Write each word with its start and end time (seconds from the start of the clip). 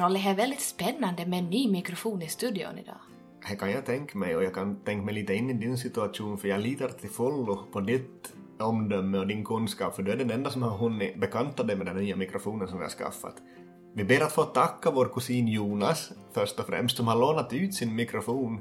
Rolle, 0.00 0.18
det 0.18 0.28
är 0.28 0.34
väldigt 0.34 0.60
spännande 0.60 1.26
med 1.26 1.38
en 1.38 1.50
ny 1.50 1.70
mikrofon 1.70 2.22
i 2.22 2.28
studion 2.28 2.78
idag. 2.78 3.00
Det 3.48 3.56
kan 3.56 3.70
jag 3.70 3.86
tänka 3.86 4.18
mig 4.18 4.36
och 4.36 4.44
jag 4.44 4.54
kan 4.54 4.76
tänka 4.84 5.04
mig 5.04 5.14
lite 5.14 5.34
in 5.34 5.50
i 5.50 5.52
din 5.52 5.78
situation 5.78 6.38
för 6.38 6.48
jag 6.48 6.60
litar 6.60 6.88
till 6.88 7.10
fullo 7.10 7.66
på 7.72 7.80
ditt 7.80 8.32
omdöme 8.58 9.18
och 9.18 9.26
din 9.26 9.44
kunskap 9.44 9.96
för 9.96 10.02
du 10.02 10.12
är 10.12 10.16
den 10.16 10.30
enda 10.30 10.50
som 10.50 10.62
har 10.62 10.78
hunnit 10.78 11.20
bekanta 11.20 11.62
dig 11.62 11.76
med 11.76 11.86
den 11.86 11.96
nya 11.96 12.16
mikrofonen 12.16 12.68
som 12.68 12.78
vi 12.78 12.84
har 12.84 12.90
skaffat. 12.90 13.34
Vi 13.94 14.04
ber 14.04 14.20
att 14.20 14.32
få 14.32 14.42
tacka 14.42 14.90
vår 14.90 15.06
kusin 15.14 15.48
Jonas 15.48 16.12
först 16.32 16.58
och 16.58 16.66
främst 16.66 16.96
som 16.96 17.08
har 17.08 17.16
lånat 17.16 17.52
ut 17.52 17.74
sin 17.74 17.94
mikrofon 17.94 18.60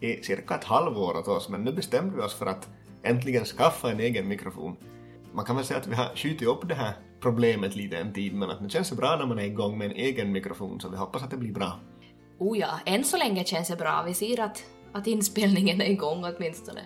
i 0.00 0.22
cirka 0.22 0.54
ett 0.54 0.64
halvår 0.64 1.18
åt 1.18 1.28
oss 1.28 1.48
men 1.48 1.64
nu 1.64 1.72
bestämde 1.72 2.16
vi 2.16 2.22
oss 2.22 2.34
för 2.34 2.46
att 2.46 2.68
äntligen 3.02 3.44
skaffa 3.44 3.90
en 3.90 4.00
egen 4.00 4.28
mikrofon. 4.28 4.76
Man 5.32 5.44
kan 5.44 5.56
väl 5.56 5.64
säga 5.64 5.80
att 5.80 5.86
vi 5.86 5.94
har 5.94 6.16
skjutit 6.16 6.48
upp 6.48 6.68
det 6.68 6.74
här 6.74 6.94
problemet 7.24 7.76
lite 7.76 7.96
en 7.96 8.12
tid 8.12 8.34
men 8.34 8.50
att 8.50 8.62
det 8.62 8.70
känns 8.70 8.92
bra 8.92 9.16
när 9.16 9.26
man 9.26 9.38
är 9.38 9.44
igång 9.44 9.78
med 9.78 9.90
en 9.90 9.96
egen 9.96 10.32
mikrofon 10.32 10.80
så 10.80 10.88
vi 10.88 10.96
hoppas 10.96 11.22
att 11.22 11.30
det 11.30 11.36
blir 11.36 11.52
bra. 11.52 11.80
Oh 12.38 12.58
ja, 12.58 12.80
än 12.86 13.04
så 13.04 13.16
länge 13.16 13.44
känns 13.44 13.68
det 13.68 13.76
bra. 13.76 14.02
Vi 14.06 14.14
ser 14.14 14.40
att, 14.40 14.64
att 14.92 15.06
inspelningen 15.06 15.80
är 15.80 15.90
igång 15.90 16.24
åtminstone. 16.24 16.80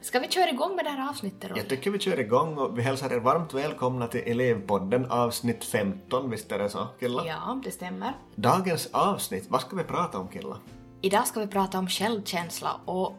Ska 0.00 0.18
vi 0.18 0.28
köra 0.28 0.50
igång 0.50 0.76
med 0.76 0.84
det 0.84 0.90
här 0.90 1.10
avsnittet 1.10 1.50
då? 1.50 1.58
Jag 1.58 1.68
tycker 1.68 1.90
vi 1.90 1.98
kör 1.98 2.20
igång 2.20 2.58
och 2.58 2.78
vi 2.78 2.82
hälsar 2.82 3.12
er 3.12 3.20
varmt 3.20 3.54
välkomna 3.54 4.06
till 4.06 4.20
Elevpodden 4.26 5.10
avsnitt 5.10 5.64
15, 5.64 6.30
visst 6.30 6.52
är 6.52 6.58
det 6.58 6.68
så 6.68 6.86
Killa? 7.00 7.22
Ja, 7.26 7.60
det 7.64 7.70
stämmer. 7.70 8.12
Dagens 8.34 8.88
avsnitt, 8.92 9.46
vad 9.48 9.60
ska 9.60 9.76
vi 9.76 9.84
prata 9.84 10.18
om 10.18 10.28
Killa? 10.28 10.56
Idag 11.00 11.26
ska 11.26 11.40
vi 11.40 11.46
prata 11.46 11.78
om 11.78 11.88
självkänsla 11.88 12.80
och 12.84 13.14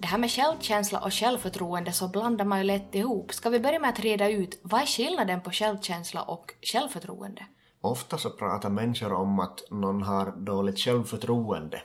det 0.00 0.06
här 0.06 0.18
med 0.18 0.30
självkänsla 0.30 1.00
och 1.00 1.12
självförtroende 1.12 1.92
så 1.92 2.08
blandar 2.08 2.44
man 2.44 2.58
ju 2.58 2.64
lätt 2.64 2.94
ihop. 2.94 3.32
Ska 3.32 3.50
vi 3.50 3.60
börja 3.60 3.78
med 3.78 3.90
att 3.90 4.00
reda 4.00 4.28
ut 4.28 4.60
vad 4.62 4.80
är 4.80 4.86
skillnaden 4.86 5.40
på 5.40 5.50
självkänsla 5.50 6.22
och 6.22 6.54
självförtroende? 6.72 7.46
Ofta 7.80 8.18
så 8.18 8.30
pratar 8.30 8.70
människor 8.70 9.12
om 9.12 9.40
att 9.40 9.60
någon 9.70 10.02
har 10.02 10.30
dåligt 10.36 10.78
självförtroende. 10.78 11.82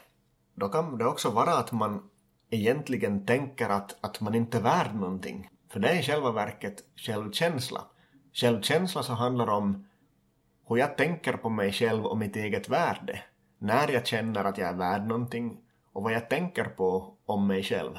Då 0.56 0.70
kan 0.70 0.98
det 0.98 1.06
också 1.06 1.30
vara 1.30 1.54
att 1.54 1.72
man 1.72 2.10
egentligen 2.50 3.26
tänker 3.26 3.70
att, 3.70 3.98
att 4.02 4.22
man 4.22 4.36
inte 4.36 4.58
är 4.58 4.62
värd 4.62 4.96
någonting. 4.96 5.50
För 5.72 5.80
det 5.80 5.90
är 5.90 6.00
i 6.00 6.04
själva 6.04 6.32
verket 6.32 6.84
självkänsla. 6.96 7.82
Självkänsla 8.34 9.04
så 9.04 9.14
handlar 9.14 9.50
om 9.50 9.88
hur 10.68 10.78
jag 10.78 10.98
tänker 10.98 11.34
på 11.34 11.50
mig 11.50 11.72
själv 11.72 12.06
och 12.06 12.18
mitt 12.18 12.36
eget 12.36 12.70
värde. 12.70 13.24
När 13.60 13.88
jag 13.92 14.08
känner 14.08 14.46
att 14.46 14.58
jag 14.58 14.70
är 14.70 14.74
värd 14.74 15.08
någonting 15.08 15.58
och 15.94 16.04
vad 16.04 16.14
jag 16.14 16.30
tänker 16.30 16.64
på 16.64 17.18
om 17.26 17.48
mig 17.48 17.64
själv. 17.64 17.98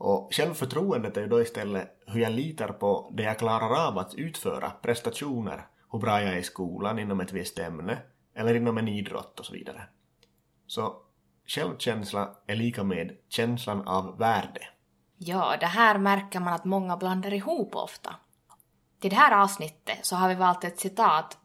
Och 0.00 0.34
självförtroendet 0.34 1.16
är 1.16 1.20
ju 1.20 1.26
då 1.26 1.42
istället 1.42 2.02
hur 2.06 2.20
jag 2.20 2.32
litar 2.32 2.68
på 2.68 3.12
det 3.16 3.22
jag 3.22 3.38
klarar 3.38 3.88
av 3.88 3.98
att 3.98 4.14
utföra, 4.14 4.70
prestationer, 4.70 5.66
hur 5.92 5.98
bra 5.98 6.22
jag 6.22 6.32
är 6.32 6.36
i 6.36 6.42
skolan 6.42 6.98
inom 6.98 7.20
ett 7.20 7.32
visst 7.32 7.58
ämne 7.58 7.98
eller 8.34 8.54
inom 8.54 8.78
en 8.78 8.88
idrott 8.88 9.40
och 9.40 9.46
så 9.46 9.52
vidare. 9.52 9.82
Så 10.66 10.94
självkänsla 11.46 12.30
är 12.46 12.56
lika 12.56 12.84
med 12.84 13.16
känslan 13.28 13.88
av 13.88 14.18
värde. 14.18 14.60
Ja, 15.16 15.56
det 15.60 15.66
här 15.66 15.98
märker 15.98 16.40
man 16.40 16.52
att 16.52 16.64
många 16.64 16.96
blandar 16.96 17.34
ihop 17.34 17.74
ofta. 17.74 18.14
Till 19.00 19.10
det 19.10 19.16
här 19.16 19.42
avsnittet 19.42 19.98
så 20.02 20.16
har 20.16 20.28
vi 20.28 20.34
valt 20.34 20.64
ett 20.64 20.80
citat. 20.80 21.38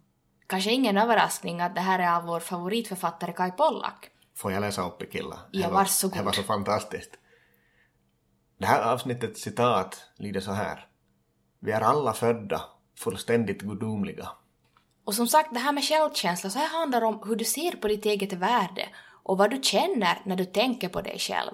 Kanske 0.47 0.71
ingen 0.71 0.97
överraskning 0.97 1.61
att 1.61 1.75
det 1.75 1.81
här 1.81 1.99
är 1.99 2.15
av 2.15 2.23
vår 2.23 2.39
favoritförfattare 2.39 3.33
Kai 3.33 3.51
Pollak. 3.51 4.09
Får 4.35 4.51
jag 4.51 4.61
läsa 4.61 4.87
upp 4.87 4.99
det 4.99 5.05
Killa? 5.05 5.39
Ja, 5.51 5.69
varsågod. 5.69 6.17
Det 6.17 6.23
var 6.23 6.31
så 6.31 6.43
fantastiskt. 6.43 7.17
Det 8.57 8.65
här 8.65 8.93
avsnittets 8.93 9.41
citat 9.41 10.03
lyder 10.17 10.41
så 10.41 10.51
här. 10.51 10.87
Vi 11.59 11.71
är 11.71 11.81
alla 11.81 12.13
födda 12.13 12.61
fullständigt 12.97 13.61
gudomliga. 13.61 14.29
Och 15.05 15.13
som 15.13 15.27
sagt, 15.27 15.53
det 15.53 15.59
här 15.59 15.71
med 15.71 15.83
självkänsla 15.83 16.49
så 16.49 16.59
här 16.59 16.79
handlar 16.79 17.01
om 17.01 17.19
hur 17.25 17.35
du 17.35 17.45
ser 17.45 17.71
på 17.71 17.87
ditt 17.87 18.05
eget 18.05 18.33
värde 18.33 18.89
och 19.23 19.37
vad 19.37 19.49
du 19.51 19.59
känner 19.63 20.21
när 20.25 20.35
du 20.35 20.45
tänker 20.45 20.89
på 20.89 21.01
dig 21.01 21.19
själv. 21.19 21.51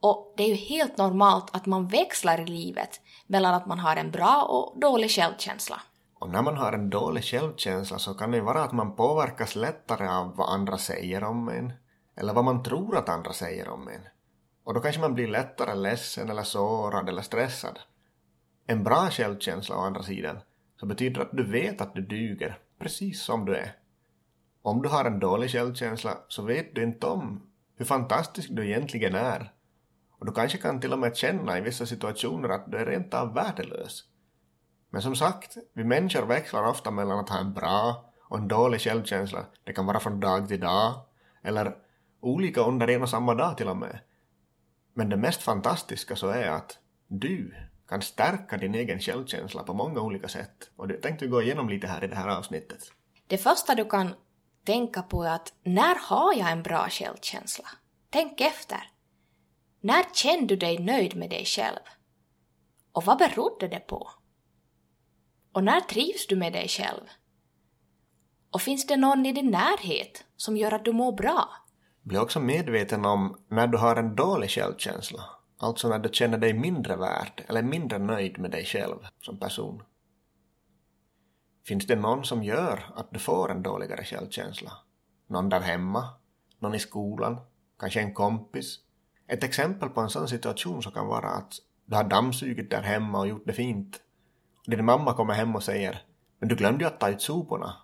Och 0.00 0.34
det 0.36 0.42
är 0.42 0.48
ju 0.48 0.54
helt 0.54 0.98
normalt 0.98 1.56
att 1.56 1.66
man 1.66 1.88
växlar 1.88 2.40
i 2.40 2.46
livet 2.46 3.00
mellan 3.26 3.54
att 3.54 3.66
man 3.66 3.78
har 3.78 3.96
en 3.96 4.10
bra 4.10 4.42
och 4.42 4.80
dålig 4.80 5.10
självkänsla. 5.10 5.82
Och 6.14 6.30
när 6.30 6.42
man 6.42 6.56
har 6.56 6.72
en 6.72 6.90
dålig 6.90 7.24
självkänsla 7.24 7.98
så 7.98 8.14
kan 8.14 8.30
det 8.30 8.40
vara 8.40 8.62
att 8.62 8.72
man 8.72 8.96
påverkas 8.96 9.56
lättare 9.56 10.08
av 10.08 10.36
vad 10.36 10.48
andra 10.48 10.78
säger 10.78 11.24
om 11.24 11.48
en. 11.48 11.72
Eller 12.16 12.34
vad 12.34 12.44
man 12.44 12.62
tror 12.62 12.96
att 12.96 13.08
andra 13.08 13.32
säger 13.32 13.68
om 13.68 13.88
en. 13.88 14.02
Och 14.64 14.74
då 14.74 14.80
kanske 14.80 15.00
man 15.00 15.14
blir 15.14 15.28
lättare 15.28 15.74
ledsen 15.74 16.30
eller 16.30 16.42
sårad 16.42 17.08
eller 17.08 17.22
stressad. 17.22 17.78
En 18.66 18.84
bra 18.84 19.10
självkänsla 19.10 19.76
å 19.76 19.80
andra 19.80 20.02
sidan 20.02 20.38
så 20.80 20.86
betyder 20.86 21.20
att 21.20 21.32
du 21.32 21.50
vet 21.50 21.80
att 21.80 21.94
du 21.94 22.02
duger 22.02 22.58
precis 22.78 23.22
som 23.22 23.44
du 23.44 23.56
är. 23.56 23.76
Om 24.62 24.82
du 24.82 24.88
har 24.88 25.04
en 25.04 25.20
dålig 25.20 25.50
självkänsla 25.50 26.18
så 26.28 26.42
vet 26.42 26.74
du 26.74 26.82
inte 26.82 27.06
om 27.06 27.42
hur 27.76 27.84
fantastisk 27.84 28.48
du 28.52 28.66
egentligen 28.66 29.14
är. 29.14 29.52
Och 30.18 30.26
du 30.26 30.32
kanske 30.32 30.58
kan 30.58 30.80
till 30.80 30.92
och 30.92 30.98
med 30.98 31.16
känna 31.16 31.58
i 31.58 31.60
vissa 31.60 31.86
situationer 31.86 32.48
att 32.48 32.70
du 32.70 32.78
är 32.78 32.86
rent 32.86 33.14
av 33.14 33.34
värdelös. 33.34 34.04
Men 34.90 35.02
som 35.02 35.16
sagt, 35.16 35.56
vi 35.72 35.84
människor 35.84 36.26
växlar 36.26 36.64
ofta 36.64 36.90
mellan 36.90 37.18
att 37.18 37.28
ha 37.28 37.38
en 37.38 37.52
bra 37.52 38.04
och 38.22 38.38
en 38.38 38.48
dålig 38.48 38.80
självkänsla. 38.80 39.46
Det 39.64 39.72
kan 39.72 39.86
vara 39.86 40.00
från 40.00 40.20
dag 40.20 40.48
till 40.48 40.60
dag, 40.60 40.94
eller 41.42 41.76
olika 42.20 42.60
under 42.60 42.90
en 42.90 43.02
och 43.02 43.08
samma 43.08 43.34
dag 43.34 43.56
till 43.56 43.68
och 43.68 43.76
med. 43.76 43.98
Men 44.94 45.08
det 45.08 45.16
mest 45.16 45.42
fantastiska 45.42 46.16
så 46.16 46.28
är 46.28 46.50
att 46.50 46.78
du 47.08 47.54
kan 47.88 48.02
stärka 48.02 48.56
din 48.56 48.74
egen 48.74 49.00
självkänsla 49.00 49.62
på 49.62 49.74
många 49.74 50.00
olika 50.00 50.28
sätt. 50.28 50.70
Och 50.76 50.88
det 50.88 50.94
tänkte 50.94 51.24
vi 51.24 51.30
gå 51.30 51.42
igenom 51.42 51.68
lite 51.68 51.86
här 51.86 52.04
i 52.04 52.06
det 52.06 52.16
här 52.16 52.28
avsnittet. 52.28 52.92
Det 53.26 53.38
första 53.38 53.74
du 53.74 53.84
kan 53.84 54.14
tänka 54.64 55.02
på 55.02 55.24
är 55.24 55.30
att 55.30 55.52
när 55.62 55.94
har 56.08 56.34
jag 56.34 56.50
en 56.50 56.62
bra 56.62 56.88
självkänsla? 56.88 57.68
Tänk 58.10 58.40
efter. 58.40 58.90
När 59.80 60.04
kände 60.14 60.46
du 60.46 60.56
dig 60.56 60.78
nöjd 60.78 61.16
med 61.16 61.30
dig 61.30 61.44
själv? 61.44 61.80
Och 62.92 63.04
vad 63.04 63.18
berodde 63.18 63.68
det 63.68 63.80
på? 63.80 64.10
Och 65.52 65.64
när 65.64 65.80
trivs 65.80 66.26
du 66.26 66.36
med 66.36 66.52
dig 66.52 66.68
själv? 66.68 67.04
Och 68.50 68.62
finns 68.62 68.86
det 68.86 68.96
någon 68.96 69.26
i 69.26 69.32
din 69.32 69.50
närhet 69.50 70.24
som 70.36 70.56
gör 70.56 70.72
att 70.72 70.84
du 70.84 70.92
mår 70.92 71.12
bra? 71.12 71.48
Bli 72.04 72.18
också 72.18 72.40
medveten 72.40 73.04
om 73.04 73.36
när 73.48 73.66
du 73.66 73.78
har 73.78 73.96
en 73.96 74.16
dålig 74.16 74.50
självkänsla. 74.50 75.24
Alltså 75.58 75.88
när 75.88 75.98
du 75.98 76.08
känner 76.12 76.38
dig 76.38 76.54
mindre 76.54 76.96
värd 76.96 77.44
eller 77.48 77.62
mindre 77.62 77.98
nöjd 77.98 78.38
med 78.38 78.50
dig 78.50 78.64
själv 78.64 78.96
som 79.20 79.38
person. 79.38 79.82
Finns 81.66 81.86
det 81.86 81.96
någon 81.96 82.24
som 82.24 82.42
gör 82.42 82.92
att 82.96 83.10
du 83.10 83.18
får 83.18 83.50
en 83.50 83.62
dåligare 83.62 84.04
självkänsla? 84.04 84.72
Någon 85.26 85.48
där 85.48 85.60
hemma? 85.60 86.08
Någon 86.58 86.74
i 86.74 86.78
skolan? 86.78 87.40
Kanske 87.78 88.00
en 88.00 88.14
kompis? 88.14 88.78
Ett 89.26 89.44
exempel 89.44 89.88
på 89.88 90.00
en 90.00 90.10
sån 90.10 90.28
situation 90.28 90.82
så 90.82 90.90
kan 90.90 91.06
vara 91.06 91.28
att 91.28 91.52
du 91.86 91.96
har 91.96 92.04
dammsugit 92.04 92.70
där 92.70 92.82
hemma 92.82 93.18
och 93.18 93.28
gjort 93.28 93.46
det 93.46 93.52
fint. 93.52 94.00
Din 94.66 94.84
mamma 94.84 95.14
kommer 95.14 95.34
hem 95.34 95.56
och 95.56 95.62
säger 95.62 96.02
”Men 96.38 96.48
du 96.48 96.56
glömde 96.56 96.84
ju 96.84 96.88
att 96.88 97.00
ta 97.00 97.08
ut 97.08 97.22
soporna” 97.22 97.83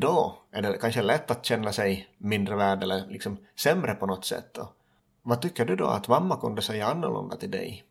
då 0.00 0.38
är 0.50 0.62
det 0.62 0.78
kanske 0.78 1.02
lätt 1.02 1.30
att 1.30 1.44
känna 1.44 1.72
sig 1.72 2.08
mindre 2.18 2.56
värd 2.56 2.82
eller 2.82 3.06
liksom 3.06 3.38
sämre 3.56 3.94
på 3.94 4.06
något 4.06 4.24
sätt. 4.24 4.58
Och 4.58 4.68
vad 5.22 5.42
tycker 5.42 5.64
du 5.64 5.76
då 5.76 5.86
att 5.86 6.08
mamma 6.08 6.36
kunde 6.36 6.62
säga 6.62 6.86
annorlunda 6.86 7.36
till 7.36 7.50
dig? 7.50 7.84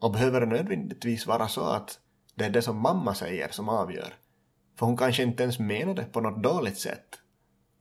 Och 0.00 0.10
behöver 0.12 0.40
det 0.40 0.46
nödvändigtvis 0.46 1.26
vara 1.26 1.48
så 1.48 1.62
att 1.62 1.98
det 2.34 2.44
är 2.44 2.50
det 2.50 2.62
som 2.62 2.82
mamma 2.82 3.14
säger 3.14 3.48
som 3.50 3.68
avgör? 3.68 4.14
För 4.78 4.86
hon 4.86 4.96
kanske 4.96 5.22
inte 5.22 5.42
ens 5.42 5.58
menade 5.58 6.04
på 6.04 6.20
något 6.20 6.42
dåligt 6.42 6.78
sätt. 6.78 7.18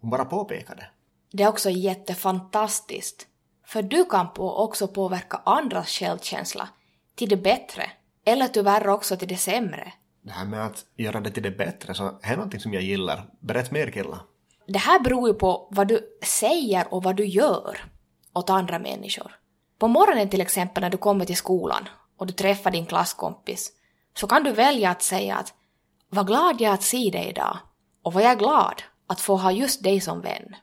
Hon 0.01 0.09
bara 0.09 0.25
påpekade. 0.25 0.87
Det 1.31 1.43
är 1.43 1.47
också 1.49 1.69
jättefantastiskt. 1.69 3.27
För 3.65 3.81
du 3.81 4.05
kan 4.05 4.33
på 4.33 4.63
också 4.63 4.87
påverka 4.87 5.41
andras 5.45 5.87
självkänsla 5.87 6.69
till 7.15 7.29
det 7.29 7.37
bättre. 7.37 7.91
Eller 8.25 8.47
tyvärr 8.47 8.87
också 8.87 9.17
till 9.17 9.27
det 9.27 9.37
sämre. 9.37 9.93
Det 10.21 10.31
här 10.31 10.45
med 10.45 10.65
att 10.65 10.85
göra 10.95 11.19
det 11.19 11.31
till 11.31 11.43
det 11.43 11.51
bättre 11.51 11.93
så 11.93 12.19
är 12.21 12.35
någonting 12.35 12.59
som 12.59 12.73
jag 12.73 12.83
gillar. 12.83 13.25
Berätt 13.39 13.71
mer 13.71 13.91
killar! 13.91 14.19
Det 14.67 14.79
här 14.79 14.99
beror 14.99 15.27
ju 15.27 15.33
på 15.33 15.67
vad 15.71 15.87
du 15.87 16.17
säger 16.23 16.93
och 16.93 17.03
vad 17.03 17.15
du 17.15 17.25
gör 17.25 17.85
åt 18.33 18.49
andra 18.49 18.79
människor. 18.79 19.35
På 19.79 19.87
morgonen 19.87 20.29
till 20.29 20.41
exempel 20.41 20.81
när 20.81 20.89
du 20.89 20.97
kommer 20.97 21.25
till 21.25 21.37
skolan 21.37 21.89
och 22.17 22.27
du 22.27 22.33
träffar 22.33 22.71
din 22.71 22.85
klasskompis 22.85 23.71
så 24.13 24.27
kan 24.27 24.43
du 24.43 24.51
välja 24.51 24.89
att 24.89 25.01
säga 25.01 25.35
att 25.35 25.53
vad 26.09 26.27
glad 26.27 26.61
jag 26.61 26.69
är 26.69 26.73
att 26.73 26.83
se 26.83 27.09
dig 27.09 27.29
idag 27.29 27.57
och 28.03 28.13
vad 28.13 28.23
jag 28.23 28.31
är 28.31 28.35
glad 28.35 28.83
att 29.07 29.21
få 29.21 29.35
ha 29.37 29.51
just 29.51 29.83
dig 29.83 30.01
som 30.01 30.21
vän. 30.21 30.55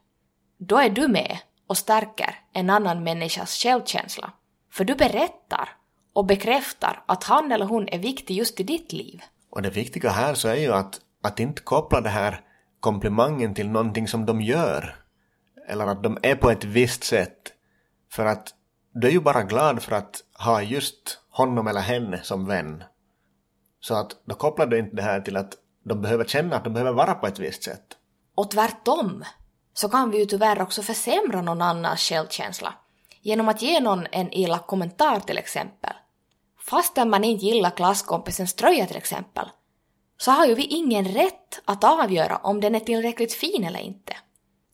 Då 0.59 0.77
är 0.77 0.91
du 0.91 1.09
med 1.09 1.39
och 1.67 1.77
stärker 1.77 2.39
en 2.53 2.71
annan 2.71 3.05
människas 3.05 3.63
självkänsla. 3.63 4.33
För 4.71 4.85
du 4.85 4.95
berättar 4.95 5.69
och 6.13 6.27
bekräftar 6.27 7.05
att 7.07 7.25
han 7.25 7.53
eller 7.53 7.67
hon 7.67 7.89
är 7.89 7.99
viktig 7.99 8.37
just 8.37 8.61
i 8.61 8.63
ditt 8.63 8.93
liv. 8.93 9.23
Och 9.57 9.63
det 9.63 9.71
viktiga 9.71 10.11
här 10.11 10.35
så 10.35 10.49
är 10.49 10.55
ju 10.55 10.73
att, 10.73 11.01
att 11.23 11.41
inte 11.41 11.63
koppla 11.63 12.01
det 12.01 12.09
här 12.09 12.41
komplimangen 12.81 13.55
till 13.55 13.69
någonting 13.69 14.09
som 14.09 14.27
de 14.27 14.41
gör. 14.41 14.95
Eller 15.69 15.87
att 15.87 16.03
de 16.03 16.19
är 16.23 16.35
på 16.35 16.51
ett 16.51 16.65
visst 16.65 17.05
sätt. 17.05 17.53
För 18.13 18.27
att 18.27 18.55
du 18.95 19.07
är 19.07 19.13
ju 19.13 19.21
bara 19.21 19.43
glad 19.43 19.83
för 19.83 19.93
att 19.93 20.23
ha 20.39 20.63
just 20.63 21.19
honom 21.31 21.67
eller 21.67 21.81
henne 21.81 22.21
som 22.23 22.47
vän. 22.47 22.85
Så 23.81 23.95
att 23.95 24.11
då 24.25 24.35
kopplar 24.35 24.67
du 24.67 24.79
inte 24.79 24.97
det 24.97 25.03
här 25.03 25.21
till 25.21 25.37
att 25.37 25.55
de 25.85 26.03
behöver 26.03 26.25
känna 26.25 26.57
att 26.57 26.65
de 26.65 26.73
behöver 26.73 26.93
vara 26.93 27.15
på 27.15 27.27
ett 27.27 27.39
visst 27.39 27.63
sätt. 27.63 27.87
Och 28.35 28.51
tvärtom 28.51 29.25
så 29.75 29.89
kan 29.89 30.11
vi 30.11 30.19
ju 30.19 30.27
tyvärr 30.27 30.63
också 30.63 30.83
försämra 30.83 31.43
någon 31.43 31.63
annans 31.63 32.01
självkänsla 32.01 32.75
genom 33.23 33.49
att 33.49 33.63
ge 33.63 33.81
någon 33.81 34.07
en 34.13 34.29
elak 34.33 34.67
kommentar 34.67 35.21
till 35.21 35.39
exempel. 35.39 35.93
Fastän 36.69 37.11
man 37.11 37.25
inte 37.25 37.45
gillar 37.47 37.71
klasskompisens 37.71 38.55
tröja 38.55 38.87
till 38.87 38.97
exempel, 38.97 39.49
så 40.19 40.31
har 40.31 40.47
ju 40.47 40.55
vi 40.55 40.63
ingen 40.63 41.05
rätt 41.05 41.61
att 41.65 41.85
avgöra 41.85 42.37
om 42.37 42.61
den 42.61 42.75
är 42.75 42.81
tillräckligt 42.81 43.35
fin 43.35 43.65
eller 43.65 43.81
inte. 43.81 44.17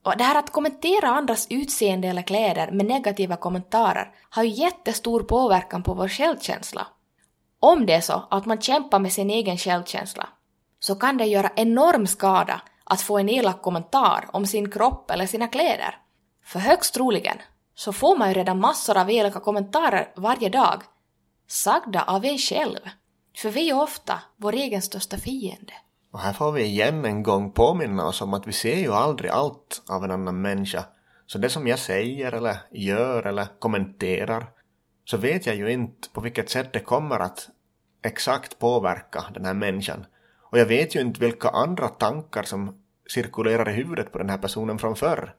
Och 0.04 0.16
det 0.16 0.24
här 0.24 0.38
att 0.38 0.52
kommentera 0.52 1.08
andras 1.08 1.46
utseende 1.50 2.08
eller 2.08 2.22
kläder 2.22 2.70
med 2.70 2.86
negativa 2.86 3.36
kommentarer 3.36 4.14
har 4.30 4.42
ju 4.42 4.48
jättestor 4.48 5.22
påverkan 5.22 5.82
på 5.82 5.94
vår 5.94 6.08
självkänsla. 6.08 6.86
Om 7.60 7.86
det 7.86 7.92
är 7.92 8.00
så 8.00 8.22
att 8.30 8.46
man 8.46 8.60
kämpar 8.60 8.98
med 8.98 9.12
sin 9.12 9.30
egen 9.30 9.58
självkänsla, 9.58 10.28
så 10.80 10.94
kan 10.94 11.16
det 11.16 11.24
göra 11.24 11.50
enorm 11.56 12.06
skada 12.06 12.62
att 12.84 13.00
få 13.00 13.18
en 13.18 13.28
elak 13.28 13.62
kommentar 13.62 14.28
om 14.32 14.46
sin 14.46 14.70
kropp 14.70 15.10
eller 15.10 15.26
sina 15.26 15.48
kläder. 15.48 15.98
För 16.44 16.58
högst 16.58 16.94
troligen 16.94 17.38
så 17.74 17.92
får 17.92 18.16
man 18.16 18.28
ju 18.28 18.34
redan 18.34 18.60
massor 18.60 18.98
av 18.98 19.10
elaka 19.10 19.40
kommentarer 19.40 20.12
varje 20.16 20.48
dag, 20.48 20.82
sagda 21.52 22.02
av 22.02 22.24
en 22.24 22.38
själv. 22.38 22.78
För 23.36 23.50
vi 23.50 23.70
är 23.70 23.82
ofta 23.82 24.22
vår 24.36 24.52
egen 24.52 24.82
största 24.82 25.16
fiende. 25.16 25.72
Och 26.12 26.20
här 26.20 26.32
får 26.32 26.52
vi 26.52 26.62
igen 26.64 27.04
en 27.04 27.22
gång 27.22 27.52
påminna 27.52 28.06
oss 28.06 28.22
om 28.22 28.34
att 28.34 28.46
vi 28.46 28.52
ser 28.52 28.76
ju 28.76 28.92
aldrig 28.92 29.30
allt 29.30 29.82
av 29.88 30.04
en 30.04 30.10
annan 30.10 30.40
människa. 30.40 30.84
Så 31.26 31.38
det 31.38 31.48
som 31.48 31.66
jag 31.66 31.78
säger 31.78 32.32
eller 32.32 32.56
gör 32.70 33.26
eller 33.26 33.46
kommenterar 33.58 34.46
så 35.04 35.16
vet 35.16 35.46
jag 35.46 35.56
ju 35.56 35.72
inte 35.72 36.08
på 36.08 36.20
vilket 36.20 36.50
sätt 36.50 36.72
det 36.72 36.80
kommer 36.80 37.20
att 37.20 37.48
exakt 38.04 38.58
påverka 38.58 39.24
den 39.34 39.44
här 39.44 39.54
människan. 39.54 40.06
Och 40.50 40.58
jag 40.58 40.66
vet 40.66 40.94
ju 40.94 41.00
inte 41.00 41.20
vilka 41.20 41.48
andra 41.48 41.88
tankar 41.88 42.42
som 42.42 42.82
cirkulerar 43.10 43.70
i 43.70 43.72
huvudet 43.72 44.12
på 44.12 44.18
den 44.18 44.30
här 44.30 44.38
personen 44.38 44.78
från 44.78 44.96
förr. 44.96 45.34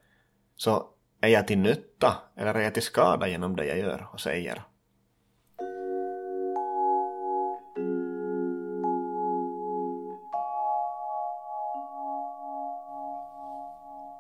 Så 0.56 0.86
är 1.22 1.28
jag 1.28 1.48
till 1.48 1.60
nytta 1.60 2.18
eller 2.38 2.54
är 2.54 2.62
jag 2.62 2.74
till 2.74 2.84
skada 2.84 3.28
genom 3.28 3.56
det 3.56 3.66
jag 3.66 3.78
gör 3.78 4.08
och 4.14 4.22
säger? 4.22 4.64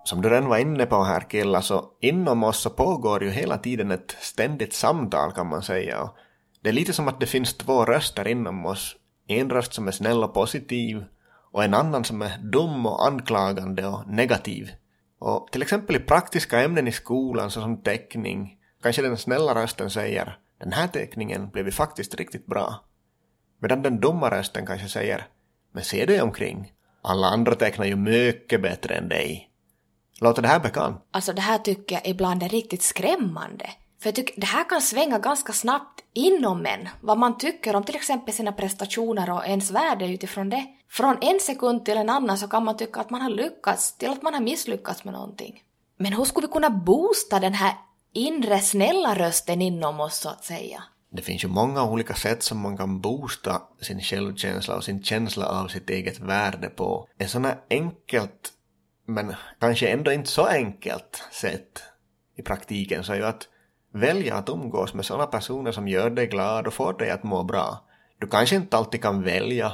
Som 0.03 0.21
du 0.21 0.29
redan 0.29 0.49
var 0.49 0.57
inne 0.57 0.85
på 0.85 1.03
här 1.03 1.21
killar 1.21 1.61
så 1.61 1.85
inom 2.01 2.43
oss 2.43 2.61
så 2.61 2.69
pågår 2.69 3.23
ju 3.23 3.29
hela 3.29 3.57
tiden 3.57 3.91
ett 3.91 4.15
ständigt 4.19 4.73
samtal 4.73 5.31
kan 5.31 5.47
man 5.47 5.63
säga. 5.63 6.01
Och 6.01 6.17
det 6.61 6.69
är 6.69 6.73
lite 6.73 6.93
som 6.93 7.07
att 7.07 7.19
det 7.19 7.25
finns 7.25 7.53
två 7.53 7.85
röster 7.85 8.27
inom 8.27 8.65
oss. 8.65 8.95
En 9.27 9.49
röst 9.49 9.73
som 9.73 9.87
är 9.87 9.91
snäll 9.91 10.23
och 10.23 10.33
positiv 10.33 11.05
och 11.51 11.63
en 11.63 11.73
annan 11.73 12.03
som 12.03 12.21
är 12.21 12.37
dum 12.37 12.85
och 12.85 13.07
anklagande 13.07 13.87
och 13.87 14.07
negativ. 14.07 14.71
Och 15.19 15.47
till 15.51 15.61
exempel 15.61 15.95
i 15.95 15.99
praktiska 15.99 16.61
ämnen 16.61 16.87
i 16.87 16.91
skolan 16.91 17.51
såsom 17.51 17.81
teckning 17.81 18.57
kanske 18.83 19.01
den 19.01 19.17
snälla 19.17 19.55
rösten 19.55 19.89
säger 19.89 20.37
den 20.59 20.73
här 20.73 20.87
teckningen 20.87 21.49
blev 21.49 21.65
ju 21.65 21.71
faktiskt 21.71 22.15
riktigt 22.15 22.45
bra. 22.45 22.83
Medan 23.59 23.81
den 23.81 23.99
dumma 23.99 24.31
rösten 24.31 24.65
kanske 24.65 24.87
säger 24.87 25.27
men 25.71 25.83
se 25.83 26.05
dig 26.05 26.21
omkring, 26.21 26.73
alla 27.01 27.27
andra 27.27 27.55
tecknar 27.55 27.85
ju 27.85 27.95
mycket 27.95 28.61
bättre 28.61 28.95
än 28.95 29.09
dig. 29.09 29.52
Låter 30.23 30.41
det 30.41 30.47
här 30.47 30.59
bekant? 30.59 31.01
Alltså 31.11 31.33
det 31.33 31.41
här 31.41 31.57
tycker 31.57 31.95
jag 31.95 32.07
ibland 32.07 32.43
är 32.43 32.49
riktigt 32.49 32.81
skrämmande. 32.81 33.69
För 34.01 34.07
jag 34.07 34.15
tycker 34.15 34.41
det 34.41 34.47
här 34.47 34.69
kan 34.69 34.81
svänga 34.81 35.19
ganska 35.19 35.53
snabbt 35.53 35.99
inom 36.13 36.65
en, 36.65 36.89
vad 37.01 37.17
man 37.17 37.37
tycker 37.37 37.75
om 37.75 37.83
till 37.83 37.95
exempel 37.95 38.33
sina 38.33 38.51
prestationer 38.51 39.29
och 39.29 39.45
ens 39.45 39.71
värde 39.71 40.07
utifrån 40.07 40.49
det. 40.49 40.65
Från 40.89 41.17
en 41.21 41.39
sekund 41.39 41.85
till 41.85 41.97
en 41.97 42.09
annan 42.09 42.37
så 42.37 42.47
kan 42.47 42.65
man 42.65 42.77
tycka 42.77 42.99
att 42.99 43.09
man 43.09 43.21
har 43.21 43.29
lyckats 43.29 43.97
till 43.97 44.09
att 44.09 44.21
man 44.21 44.33
har 44.33 44.41
misslyckats 44.41 45.03
med 45.03 45.13
någonting. 45.13 45.61
Men 45.97 46.13
hur 46.13 46.25
skulle 46.25 46.47
vi 46.47 46.53
kunna 46.53 46.69
boosta 46.69 47.39
den 47.39 47.53
här 47.53 47.73
inre 48.13 48.59
snälla 48.59 49.15
rösten 49.15 49.61
inom 49.61 49.99
oss 49.99 50.19
så 50.19 50.29
att 50.29 50.45
säga? 50.45 50.83
Det 51.11 51.21
finns 51.21 51.43
ju 51.43 51.47
många 51.47 51.83
olika 51.83 52.13
sätt 52.13 52.43
som 52.43 52.57
man 52.59 52.77
kan 52.77 53.01
boosta 53.01 53.61
sin 53.81 54.01
självkänsla 54.01 54.75
och 54.75 54.83
sin 54.83 55.03
känsla 55.03 55.45
av 55.45 55.67
sitt 55.67 55.89
eget 55.89 56.19
värde 56.19 56.69
på. 56.69 57.07
Ett 57.19 57.29
sånt 57.29 57.45
här 57.45 57.59
enkelt 57.69 58.53
men 59.05 59.33
kanske 59.59 59.87
ändå 59.87 60.11
inte 60.11 60.29
så 60.29 60.45
enkelt 60.45 61.23
sätt 61.31 61.83
i 62.35 62.41
praktiken 62.41 63.03
så 63.03 63.13
är 63.13 63.17
ju 63.17 63.25
att 63.25 63.47
välja 63.93 64.35
att 64.35 64.49
umgås 64.49 64.93
med 64.93 65.05
sådana 65.05 65.25
personer 65.25 65.71
som 65.71 65.87
gör 65.87 66.09
dig 66.09 66.27
glad 66.27 66.67
och 66.67 66.73
får 66.73 66.93
dig 66.93 67.09
att 67.09 67.23
må 67.23 67.43
bra. 67.43 67.85
Du 68.19 68.27
kanske 68.27 68.55
inte 68.55 68.77
alltid 68.77 69.01
kan 69.01 69.23
välja 69.23 69.73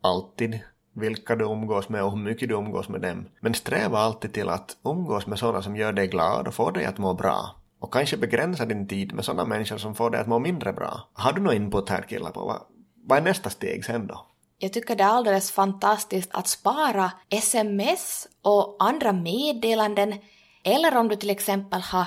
alltid 0.00 0.60
vilka 0.94 1.36
du 1.36 1.44
umgås 1.44 1.88
med 1.88 2.02
och 2.02 2.10
hur 2.10 2.18
mycket 2.18 2.48
du 2.48 2.54
umgås 2.54 2.88
med 2.88 3.00
dem. 3.00 3.28
Men 3.40 3.54
sträva 3.54 3.98
alltid 3.98 4.32
till 4.32 4.48
att 4.48 4.76
umgås 4.84 5.26
med 5.26 5.38
sådana 5.38 5.62
som 5.62 5.76
gör 5.76 5.92
dig 5.92 6.06
glad 6.06 6.48
och 6.48 6.54
får 6.54 6.72
dig 6.72 6.84
att 6.84 6.98
må 6.98 7.14
bra. 7.14 7.56
Och 7.78 7.92
kanske 7.92 8.16
begränsa 8.16 8.66
din 8.66 8.88
tid 8.88 9.14
med 9.14 9.24
sådana 9.24 9.44
människor 9.44 9.76
som 9.76 9.94
får 9.94 10.10
dig 10.10 10.20
att 10.20 10.26
må 10.26 10.38
mindre 10.38 10.72
bra. 10.72 11.08
Har 11.12 11.32
du 11.32 11.40
någon 11.40 11.56
input 11.56 11.88
här 11.88 12.02
killar 12.02 12.30
på 12.30 12.40
vad, 12.40 12.60
vad 13.04 13.18
är 13.18 13.22
nästa 13.22 13.50
steg 13.50 13.84
sen 13.84 14.06
då? 14.06 14.26
Jag 14.58 14.72
tycker 14.72 14.96
det 14.96 15.04
är 15.04 15.08
alldeles 15.08 15.50
fantastiskt 15.52 16.30
att 16.32 16.48
spara 16.48 17.12
sms 17.28 18.28
och 18.42 18.76
andra 18.78 19.12
meddelanden 19.12 20.14
eller 20.64 20.96
om 20.96 21.08
du 21.08 21.16
till 21.16 21.30
exempel 21.30 21.80
har 21.80 22.04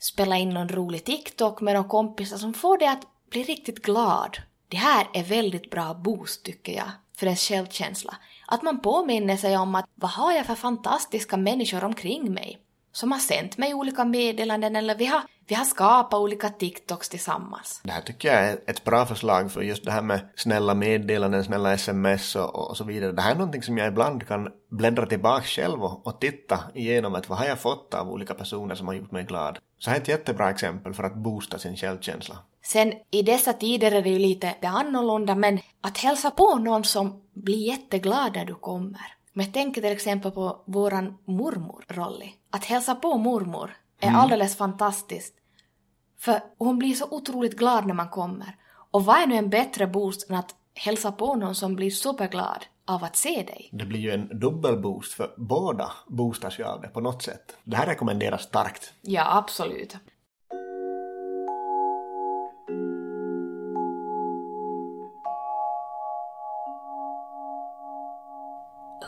spelat 0.00 0.38
in 0.38 0.50
någon 0.50 0.68
rolig 0.68 1.04
TikTok 1.04 1.60
med 1.60 1.74
några 1.74 1.88
kompisar 1.88 2.36
som 2.36 2.54
får 2.54 2.78
dig 2.78 2.88
att 2.88 3.06
bli 3.30 3.42
riktigt 3.42 3.82
glad. 3.82 4.36
Det 4.68 4.76
här 4.76 5.08
är 5.12 5.24
väldigt 5.24 5.70
bra 5.70 5.94
boost 5.94 6.44
tycker 6.44 6.72
jag 6.72 6.90
för 7.16 7.26
ens 7.26 7.48
självkänsla. 7.48 8.16
Att 8.46 8.62
man 8.62 8.80
påminner 8.80 9.36
sig 9.36 9.56
om 9.56 9.74
att 9.74 9.84
vad 9.94 10.10
har 10.10 10.32
jag 10.32 10.46
för 10.46 10.54
fantastiska 10.54 11.36
människor 11.36 11.84
omkring 11.84 12.32
mig 12.32 12.65
som 12.96 13.12
har 13.12 13.18
sänt 13.18 13.58
mig 13.58 13.74
olika 13.74 14.04
meddelanden 14.04 14.76
eller 14.76 14.94
vi 14.94 15.06
har, 15.06 15.22
vi 15.46 15.54
har 15.54 15.64
skapat 15.64 16.20
olika 16.20 16.48
TikToks 16.48 17.08
tillsammans. 17.08 17.80
Det 17.84 17.92
här 17.92 18.00
tycker 18.00 18.28
jag 18.28 18.44
är 18.44 18.58
ett 18.66 18.84
bra 18.84 19.06
förslag 19.06 19.52
för 19.52 19.62
just 19.62 19.84
det 19.84 19.90
här 19.90 20.02
med 20.02 20.20
snälla 20.36 20.74
meddelanden, 20.74 21.44
snälla 21.44 21.72
sms 21.72 22.36
och, 22.36 22.70
och 22.70 22.76
så 22.76 22.84
vidare. 22.84 23.12
Det 23.12 23.22
här 23.22 23.30
är 23.30 23.38
någonting 23.38 23.62
som 23.62 23.78
jag 23.78 23.88
ibland 23.88 24.26
kan 24.26 24.48
bläddra 24.70 25.06
tillbaka 25.06 25.44
själv 25.44 25.84
och, 25.84 26.06
och 26.06 26.20
titta 26.20 26.60
igenom 26.74 27.14
att 27.14 27.28
vad 27.28 27.38
har 27.38 27.46
jag 27.46 27.60
fått 27.60 27.94
av 27.94 28.10
olika 28.10 28.34
personer 28.34 28.74
som 28.74 28.86
har 28.86 28.94
gjort 28.94 29.12
mig 29.12 29.24
glad. 29.24 29.58
Så 29.78 29.90
här 29.90 29.96
är 29.96 30.00
ett 30.00 30.08
jättebra 30.08 30.50
exempel 30.50 30.94
för 30.94 31.02
att 31.02 31.16
boosta 31.16 31.58
sin 31.58 31.76
självkänsla. 31.76 32.38
Sen 32.64 32.92
i 33.10 33.22
dessa 33.22 33.52
tider 33.52 33.92
är 33.92 34.02
det 34.02 34.10
ju 34.10 34.18
lite 34.18 34.54
det 34.60 34.66
annorlunda 34.66 35.34
men 35.34 35.58
att 35.80 35.98
hälsa 35.98 36.30
på 36.30 36.54
någon 36.54 36.84
som 36.84 37.22
blir 37.34 37.66
jätteglad 37.68 38.32
när 38.34 38.44
du 38.44 38.54
kommer. 38.54 39.16
Men 39.36 39.44
jag 39.46 39.54
tänker 39.54 39.82
till 39.82 39.92
exempel 39.92 40.30
på 40.30 40.62
våran 40.66 41.18
mormor 41.24 41.84
Rolly. 41.88 42.32
Att 42.56 42.64
hälsa 42.64 42.94
på 42.94 43.18
mormor 43.18 43.76
är 44.00 44.08
mm. 44.08 44.20
alldeles 44.20 44.56
fantastiskt. 44.56 45.34
För 46.18 46.40
hon 46.58 46.78
blir 46.78 46.94
så 46.94 47.06
otroligt 47.10 47.56
glad 47.56 47.86
när 47.86 47.94
man 47.94 48.08
kommer. 48.08 48.56
Och 48.90 49.04
vad 49.04 49.16
är 49.16 49.26
nu 49.26 49.34
en 49.34 49.50
bättre 49.50 49.86
boost 49.86 50.30
än 50.30 50.36
att 50.36 50.54
hälsa 50.74 51.12
på 51.12 51.34
någon 51.34 51.54
som 51.54 51.76
blir 51.76 51.90
superglad 51.90 52.66
av 52.86 53.04
att 53.04 53.16
se 53.16 53.42
dig? 53.42 53.68
Det 53.72 53.84
blir 53.84 54.00
ju 54.00 54.10
en 54.10 54.40
dubbel 54.40 54.78
boost 54.78 55.12
för 55.14 55.34
båda 55.36 55.92
boostas 56.08 56.58
ju 56.58 56.64
av 56.64 56.80
det 56.80 56.88
på 56.88 57.00
något 57.00 57.22
sätt. 57.22 57.56
Det 57.64 57.76
här 57.76 57.86
rekommenderas 57.86 58.42
starkt. 58.42 58.92
Ja, 59.00 59.36
absolut. 59.36 59.96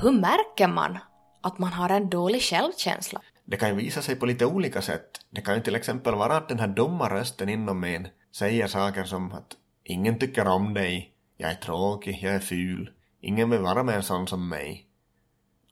Hur 0.01 0.13
märker 0.13 0.69
man 0.69 0.99
att 1.41 1.59
man 1.59 1.73
har 1.73 1.89
en 1.89 2.09
dålig 2.09 2.43
självkänsla? 2.43 3.21
Det 3.51 3.57
kan 3.57 3.69
ju 3.69 3.75
visa 3.75 4.03
sig 4.03 4.17
på 4.17 4.27
lite 4.27 4.47
olika 4.47 4.83
sätt. 4.83 5.21
Det 5.31 5.41
kan 5.41 5.55
ju 5.55 5.61
till 5.61 5.75
exempel 5.75 6.15
vara 6.15 6.37
att 6.37 6.49
den 6.49 6.59
här 6.59 6.69
dumma 6.69 7.09
rösten 7.09 7.49
inom 7.49 7.85
en 7.85 8.09
säger 8.33 8.67
saker 8.67 9.05
som 9.05 9.33
att 9.33 9.57
ingen 9.85 10.19
tycker 10.19 10.49
om 10.49 10.75
dig, 10.75 11.13
jag 11.37 11.51
är 11.51 11.55
tråkig, 11.55 12.19
jag 12.23 12.35
är 12.35 12.39
ful, 12.39 12.91
ingen 13.21 13.51
vill 13.51 13.61
vara 13.61 13.83
med 13.83 13.95
en 13.95 14.03
sån 14.03 14.27
som 14.27 14.49
mig. 14.49 14.87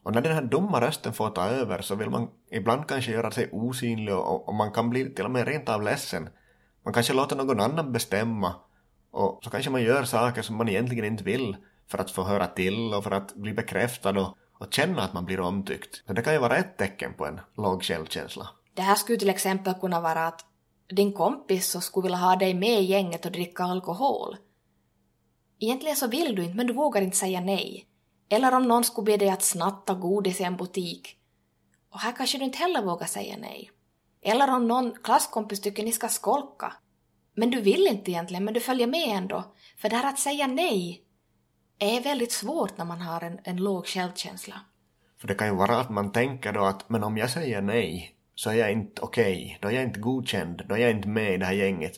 Och 0.02 0.12
när 0.12 0.20
den 0.20 0.34
här 0.34 0.42
dumma 0.42 0.80
rösten 0.80 1.12
får 1.12 1.30
ta 1.30 1.44
över 1.44 1.82
så 1.82 1.94
vill 1.94 2.10
man 2.10 2.28
ibland 2.50 2.88
kanske 2.88 3.12
göra 3.12 3.30
sig 3.30 3.48
osynlig 3.52 4.14
och, 4.14 4.48
och 4.48 4.54
man 4.54 4.72
kan 4.72 4.90
bli 4.90 5.14
till 5.14 5.24
och 5.24 5.30
med 5.30 5.48
rent 5.48 5.68
av 5.68 5.82
ledsen. 5.82 6.28
Man 6.84 6.94
kanske 6.94 7.12
låter 7.12 7.36
någon 7.36 7.60
annan 7.60 7.92
bestämma 7.92 8.54
och 9.10 9.40
så 9.44 9.50
kanske 9.50 9.70
man 9.70 9.82
gör 9.82 10.04
saker 10.04 10.42
som 10.42 10.56
man 10.56 10.68
egentligen 10.68 11.04
inte 11.04 11.24
vill 11.24 11.56
för 11.88 11.98
att 11.98 12.10
få 12.10 12.22
höra 12.22 12.46
till 12.46 12.94
och 12.94 13.04
för 13.04 13.10
att 13.10 13.34
bli 13.34 13.52
bekräftad 13.52 14.20
och, 14.20 14.36
och 14.58 14.74
känna 14.74 15.02
att 15.02 15.12
man 15.12 15.24
blir 15.24 15.40
omtyckt. 15.40 16.02
Så 16.06 16.12
det 16.12 16.22
kan 16.22 16.32
ju 16.32 16.38
vara 16.38 16.56
ett 16.56 16.76
tecken 16.76 17.14
på 17.14 17.26
en 17.26 17.40
låg 17.56 17.82
självkänsla. 17.82 18.48
Det 18.74 18.82
här 18.82 18.94
skulle 18.94 19.18
till 19.18 19.30
exempel 19.30 19.74
kunna 19.74 20.00
vara 20.00 20.26
att 20.26 20.44
din 20.88 21.12
kompis 21.12 21.70
så 21.70 21.80
skulle 21.80 22.02
vilja 22.02 22.18
ha 22.18 22.36
dig 22.36 22.54
med 22.54 22.80
i 22.80 22.84
gänget 22.84 23.26
och 23.26 23.32
dricka 23.32 23.64
alkohol. 23.64 24.36
Egentligen 25.58 25.96
så 25.96 26.06
vill 26.06 26.34
du 26.34 26.42
inte, 26.42 26.56
men 26.56 26.66
du 26.66 26.72
vågar 26.72 27.02
inte 27.02 27.16
säga 27.16 27.40
nej. 27.40 27.86
Eller 28.28 28.54
om 28.54 28.68
någon 28.68 28.84
skulle 28.84 29.04
be 29.04 29.16
dig 29.16 29.30
att 29.30 29.42
snatta 29.42 29.94
godis 29.94 30.40
i 30.40 30.44
en 30.44 30.56
butik. 30.56 31.16
Och 31.92 32.00
här 32.00 32.12
kanske 32.12 32.38
du 32.38 32.44
inte 32.44 32.58
heller 32.58 32.82
vågar 32.82 33.06
säga 33.06 33.36
nej. 33.36 33.70
Eller 34.22 34.54
om 34.54 34.68
någon 34.68 34.94
klasskompis 35.02 35.60
tycker 35.60 35.82
ni 35.82 35.92
ska 35.92 36.08
skolka. 36.08 36.72
Men 37.34 37.50
du 37.50 37.60
vill 37.60 37.86
inte 37.86 38.10
egentligen, 38.10 38.44
men 38.44 38.54
du 38.54 38.60
följer 38.60 38.86
med 38.86 39.08
ändå. 39.08 39.44
För 39.78 39.88
det 39.88 39.96
här 39.96 40.08
att 40.08 40.18
säga 40.18 40.46
nej 40.46 41.05
är 41.78 42.02
väldigt 42.02 42.32
svårt 42.32 42.78
när 42.78 42.84
man 42.84 43.00
har 43.00 43.20
en, 43.20 43.38
en 43.44 43.56
låg 43.56 43.86
självkänsla. 43.86 44.60
För 45.20 45.28
det 45.28 45.34
kan 45.34 45.48
ju 45.48 45.54
vara 45.54 45.80
att 45.80 45.90
man 45.90 46.12
tänker 46.12 46.52
då 46.52 46.64
att 46.64 46.88
men 46.88 47.04
om 47.04 47.16
jag 47.16 47.30
säger 47.30 47.62
nej 47.62 48.14
så 48.34 48.50
är 48.50 48.54
jag 48.54 48.72
inte 48.72 49.02
okej, 49.02 49.44
okay, 49.44 49.58
då 49.60 49.68
är 49.68 49.72
jag 49.72 49.82
inte 49.82 50.00
godkänd, 50.00 50.62
då 50.68 50.74
är 50.74 50.78
jag 50.78 50.90
inte 50.90 51.08
med 51.08 51.34
i 51.34 51.36
det 51.36 51.46
här 51.46 51.52
gänget. 51.52 51.92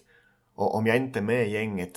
Och 0.54 0.74
om 0.74 0.86
jag 0.86 0.96
inte 0.96 1.18
är 1.18 1.22
med 1.22 1.46
i 1.46 1.50
gänget 1.50 1.92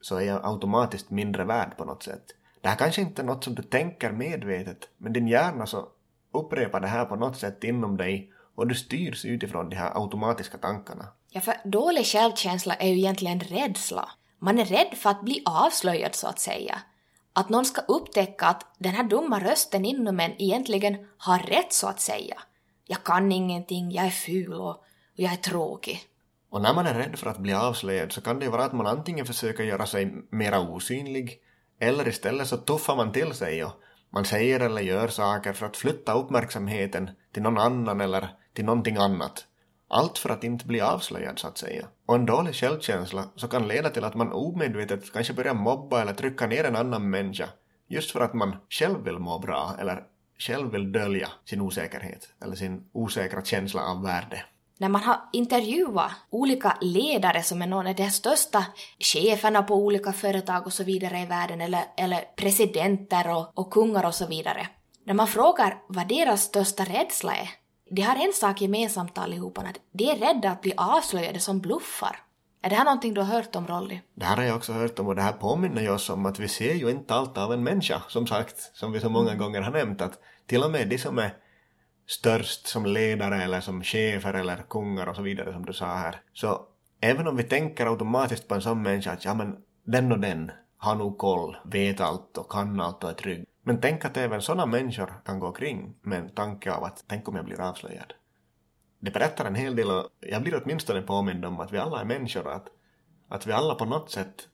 så 0.00 0.16
är 0.16 0.24
jag 0.24 0.44
automatiskt 0.44 1.10
mindre 1.10 1.44
värd 1.44 1.76
på 1.76 1.84
något 1.84 2.02
sätt. 2.02 2.24
Det 2.60 2.68
här 2.68 2.76
kanske 2.76 3.00
inte 3.00 3.22
är 3.22 3.26
något 3.26 3.44
som 3.44 3.54
du 3.54 3.62
tänker 3.62 4.12
medvetet, 4.12 4.88
men 4.98 5.12
din 5.12 5.28
hjärna 5.28 5.66
så 5.66 5.88
upprepar 6.32 6.80
det 6.80 6.86
här 6.86 7.04
på 7.04 7.16
något 7.16 7.36
sätt 7.36 7.64
inom 7.64 7.96
dig 7.96 8.32
och 8.54 8.66
du 8.66 8.74
styrs 8.74 9.24
utifrån 9.24 9.68
de 9.68 9.76
här 9.76 10.02
automatiska 10.02 10.58
tankarna. 10.58 11.08
Ja, 11.30 11.40
för 11.40 11.54
dålig 11.64 12.06
självkänsla 12.06 12.74
är 12.74 12.88
ju 12.88 12.98
egentligen 12.98 13.40
rädsla. 13.40 14.10
Man 14.38 14.58
är 14.58 14.64
rädd 14.64 14.94
för 14.96 15.10
att 15.10 15.22
bli 15.22 15.42
avslöjad 15.44 16.14
så 16.14 16.26
att 16.26 16.38
säga. 16.38 16.78
Att 17.36 17.48
någon 17.48 17.64
ska 17.64 17.80
upptäcka 17.80 18.46
att 18.46 18.66
den 18.78 18.94
här 18.94 19.04
dumma 19.04 19.40
rösten 19.40 19.84
inom 19.84 20.20
en 20.20 20.42
egentligen 20.42 20.96
har 21.18 21.38
rätt 21.38 21.72
så 21.72 21.86
att 21.86 22.00
säga. 22.00 22.42
Jag 22.86 23.04
kan 23.04 23.32
ingenting, 23.32 23.92
jag 23.92 24.06
är 24.06 24.10
ful 24.10 24.52
och, 24.52 24.70
och 24.70 24.84
jag 25.14 25.32
är 25.32 25.36
tråkig. 25.36 26.00
Och 26.50 26.62
när 26.62 26.74
man 26.74 26.86
är 26.86 26.94
rädd 26.94 27.18
för 27.18 27.30
att 27.30 27.38
bli 27.38 27.52
avslöjad 27.52 28.12
så 28.12 28.20
kan 28.20 28.38
det 28.38 28.44
ju 28.44 28.50
vara 28.50 28.64
att 28.64 28.72
man 28.72 28.86
antingen 28.86 29.26
försöker 29.26 29.64
göra 29.64 29.86
sig 29.86 30.14
mera 30.30 30.60
osynlig 30.60 31.40
eller 31.80 32.08
istället 32.08 32.48
så 32.48 32.56
tuffar 32.56 32.96
man 32.96 33.12
till 33.12 33.32
sig 33.32 33.64
och 33.64 33.72
man 34.10 34.24
säger 34.24 34.60
eller 34.60 34.82
gör 34.82 35.08
saker 35.08 35.52
för 35.52 35.66
att 35.66 35.76
flytta 35.76 36.12
uppmärksamheten 36.12 37.10
till 37.32 37.42
någon 37.42 37.58
annan 37.58 38.00
eller 38.00 38.28
till 38.54 38.64
någonting 38.64 38.96
annat. 38.96 39.46
Allt 39.88 40.18
för 40.18 40.30
att 40.30 40.44
inte 40.44 40.66
bli 40.66 40.80
avslöjad 40.80 41.38
så 41.38 41.46
att 41.46 41.58
säga. 41.58 41.86
Och 42.06 42.14
en 42.14 42.26
dålig 42.26 42.54
självkänsla 42.54 43.24
så 43.36 43.48
kan 43.48 43.68
leda 43.68 43.90
till 43.90 44.04
att 44.04 44.14
man 44.14 44.32
omedvetet 44.32 45.12
kanske 45.12 45.32
börjar 45.32 45.54
mobba 45.54 46.02
eller 46.02 46.14
trycka 46.14 46.46
ner 46.46 46.64
en 46.64 46.76
annan 46.76 47.10
människa 47.10 47.48
just 47.88 48.10
för 48.10 48.20
att 48.20 48.34
man 48.34 48.56
själv 48.70 49.04
vill 49.04 49.18
må 49.18 49.38
bra 49.38 49.76
eller 49.80 50.02
själv 50.38 50.70
vill 50.70 50.92
dölja 50.92 51.28
sin 51.44 51.60
osäkerhet 51.60 52.28
eller 52.44 52.56
sin 52.56 52.88
osäkra 52.92 53.44
känsla 53.44 53.82
av 53.82 54.02
värde 54.02 54.44
när 54.78 54.88
man 54.88 55.02
har 55.02 55.20
intervjuat 55.32 56.10
olika 56.30 56.76
ledare 56.80 57.42
som 57.42 57.62
är 57.62 57.66
någon 57.66 57.86
av 57.86 57.94
de 57.94 58.10
största 58.10 58.64
cheferna 58.98 59.62
på 59.62 59.74
olika 59.74 60.12
företag 60.12 60.66
och 60.66 60.72
så 60.72 60.84
vidare 60.84 61.20
i 61.20 61.26
världen, 61.26 61.60
eller, 61.60 61.84
eller 61.96 62.24
presidenter 62.36 63.36
och, 63.36 63.58
och 63.58 63.70
kungar 63.70 64.06
och 64.06 64.14
så 64.14 64.26
vidare. 64.26 64.68
När 65.04 65.14
man 65.14 65.26
frågar 65.26 65.78
vad 65.88 66.08
deras 66.08 66.42
största 66.42 66.84
rädsla 66.84 67.34
är, 67.34 67.48
de 67.90 68.02
har 68.02 68.26
en 68.26 68.32
sak 68.32 68.60
gemensamt 68.60 69.18
allihopa, 69.18 69.60
att 69.60 69.80
de 69.92 70.10
är 70.10 70.16
rädda 70.16 70.50
att 70.50 70.62
bli 70.62 70.74
avslöjade 70.76 71.40
som 71.40 71.60
bluffar. 71.60 72.16
Är 72.62 72.70
det 72.70 72.76
här 72.76 72.84
någonting 72.84 73.14
du 73.14 73.20
har 73.20 73.34
hört 73.34 73.56
om, 73.56 73.66
Rolly? 73.66 74.00
Det 74.14 74.24
här 74.24 74.36
har 74.36 74.44
jag 74.44 74.56
också 74.56 74.72
hört 74.72 74.98
om 74.98 75.06
och 75.06 75.16
det 75.16 75.22
här 75.22 75.32
påminner 75.32 75.82
ju 75.82 75.90
oss 75.90 76.10
om 76.10 76.26
att 76.26 76.38
vi 76.38 76.48
ser 76.48 76.74
ju 76.74 76.90
inte 76.90 77.14
allt 77.14 77.38
av 77.38 77.52
en 77.52 77.64
människa, 77.64 78.02
som 78.08 78.26
sagt, 78.26 78.70
som 78.76 78.92
vi 78.92 79.00
så 79.00 79.08
många 79.08 79.30
mm. 79.30 79.38
gånger 79.38 79.62
har 79.62 79.72
nämnt, 79.72 80.02
att 80.02 80.18
till 80.46 80.62
och 80.62 80.70
med 80.70 80.88
de 80.88 80.98
som 80.98 81.18
är 81.18 81.34
störst 82.06 82.66
som 82.66 82.86
ledare 82.86 83.42
eller 83.42 83.60
som 83.60 83.82
chefer 83.82 84.34
eller 84.34 84.56
kungar 84.56 85.06
och 85.06 85.16
så 85.16 85.22
vidare 85.22 85.52
som 85.52 85.64
du 85.64 85.72
sa 85.72 85.86
här. 85.86 86.20
Så 86.32 86.60
även 87.00 87.28
om 87.28 87.36
vi 87.36 87.42
tänker 87.42 87.86
automatiskt 87.86 88.48
på 88.48 88.54
en 88.54 88.62
sån 88.62 88.82
människa 88.82 89.12
att 89.12 89.24
ja 89.24 89.34
men 89.34 89.56
den 89.84 90.12
och 90.12 90.20
den 90.20 90.50
har 90.76 90.94
nog 90.94 91.18
koll, 91.18 91.56
vet 91.64 92.00
allt 92.00 92.38
och 92.38 92.52
kan 92.52 92.80
allt 92.80 93.04
och 93.04 93.10
är 93.10 93.14
trygg. 93.14 93.44
Men 93.66 93.80
tänk 93.80 94.04
att 94.04 94.16
även 94.16 94.42
sådana 94.42 94.66
människor 94.66 95.14
kan 95.24 95.38
gå 95.40 95.52
kring 95.52 95.94
med 96.02 96.18
en 96.18 96.28
tanke 96.28 96.72
av 96.72 96.84
att 96.84 97.04
tänk 97.06 97.28
om 97.28 97.36
jag 97.36 97.44
blir 97.44 97.60
avslöjad. 97.60 98.12
Det 99.00 99.10
berättar 99.10 99.44
en 99.44 99.54
hel 99.54 99.76
del 99.76 99.90
och 99.90 100.08
jag 100.20 100.42
blir 100.42 100.62
åtminstone 100.64 101.02
påmind 101.02 101.44
om 101.44 101.60
att 101.60 101.72
vi 101.72 101.78
alla 101.78 102.00
är 102.00 102.04
människor 102.04 102.48
att, 102.48 102.68
att 103.28 103.46
vi 103.46 103.52
alla 103.52 103.74
på 103.74 103.84
något 103.84 104.10
sätt 104.10 104.48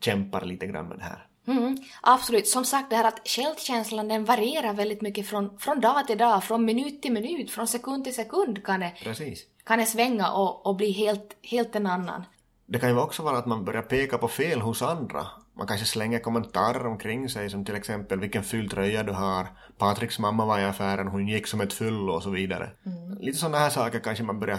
kämpar 0.00 0.44
lite 0.44 0.66
grann 0.66 0.88
med 0.88 0.98
det 0.98 1.04
här. 1.04 1.26
Mm, 1.46 1.76
absolut. 2.02 2.48
Som 2.48 2.64
sagt, 2.64 2.90
det 2.90 2.96
här 2.96 3.08
att 3.08 3.28
självkänslan 3.28 4.08
den 4.08 4.24
varierar 4.24 4.72
väldigt 4.72 5.02
mycket 5.02 5.26
från, 5.26 5.58
från 5.58 5.80
dag 5.80 6.06
till 6.06 6.18
dag, 6.18 6.44
från 6.44 6.64
minut 6.64 7.02
till 7.02 7.12
minut, 7.12 7.50
från 7.50 7.68
sekund 7.68 8.04
till 8.04 8.14
sekund 8.14 8.64
kan 8.64 8.80
det, 8.80 8.92
Precis. 9.02 9.46
Kan 9.64 9.78
det 9.78 9.86
svänga 9.86 10.32
och, 10.32 10.66
och 10.66 10.76
bli 10.76 10.90
helt, 10.90 11.36
helt 11.42 11.76
en 11.76 11.86
annan. 11.86 12.24
Det 12.66 12.78
kan 12.78 12.88
ju 12.88 12.98
också 12.98 13.22
vara 13.22 13.38
att 13.38 13.46
man 13.46 13.64
börjar 13.64 13.82
peka 13.82 14.18
på 14.18 14.28
fel 14.28 14.60
hos 14.60 14.82
andra. 14.82 15.26
Man 15.54 15.66
kanske 15.66 15.86
slänger 15.86 16.18
kommentarer 16.18 16.86
omkring 16.86 17.28
sig 17.28 17.50
som 17.50 17.64
till 17.64 17.74
exempel 17.74 18.20
vilken 18.20 18.44
ful 18.44 18.70
tröja 18.70 19.02
du 19.02 19.12
har, 19.12 19.46
Patriks 19.78 20.18
mamma 20.18 20.46
var 20.46 20.58
i 20.58 20.64
affären, 20.64 21.08
hon 21.08 21.28
gick 21.28 21.46
som 21.46 21.60
ett 21.60 21.72
fyllo 21.72 22.12
och 22.12 22.22
så 22.22 22.30
vidare. 22.30 22.70
Mm. 22.86 23.18
Lite 23.18 23.38
sådana 23.38 23.58
här 23.58 23.70
saker 23.70 24.00
kanske 24.00 24.24
man 24.24 24.40
börjar 24.40 24.58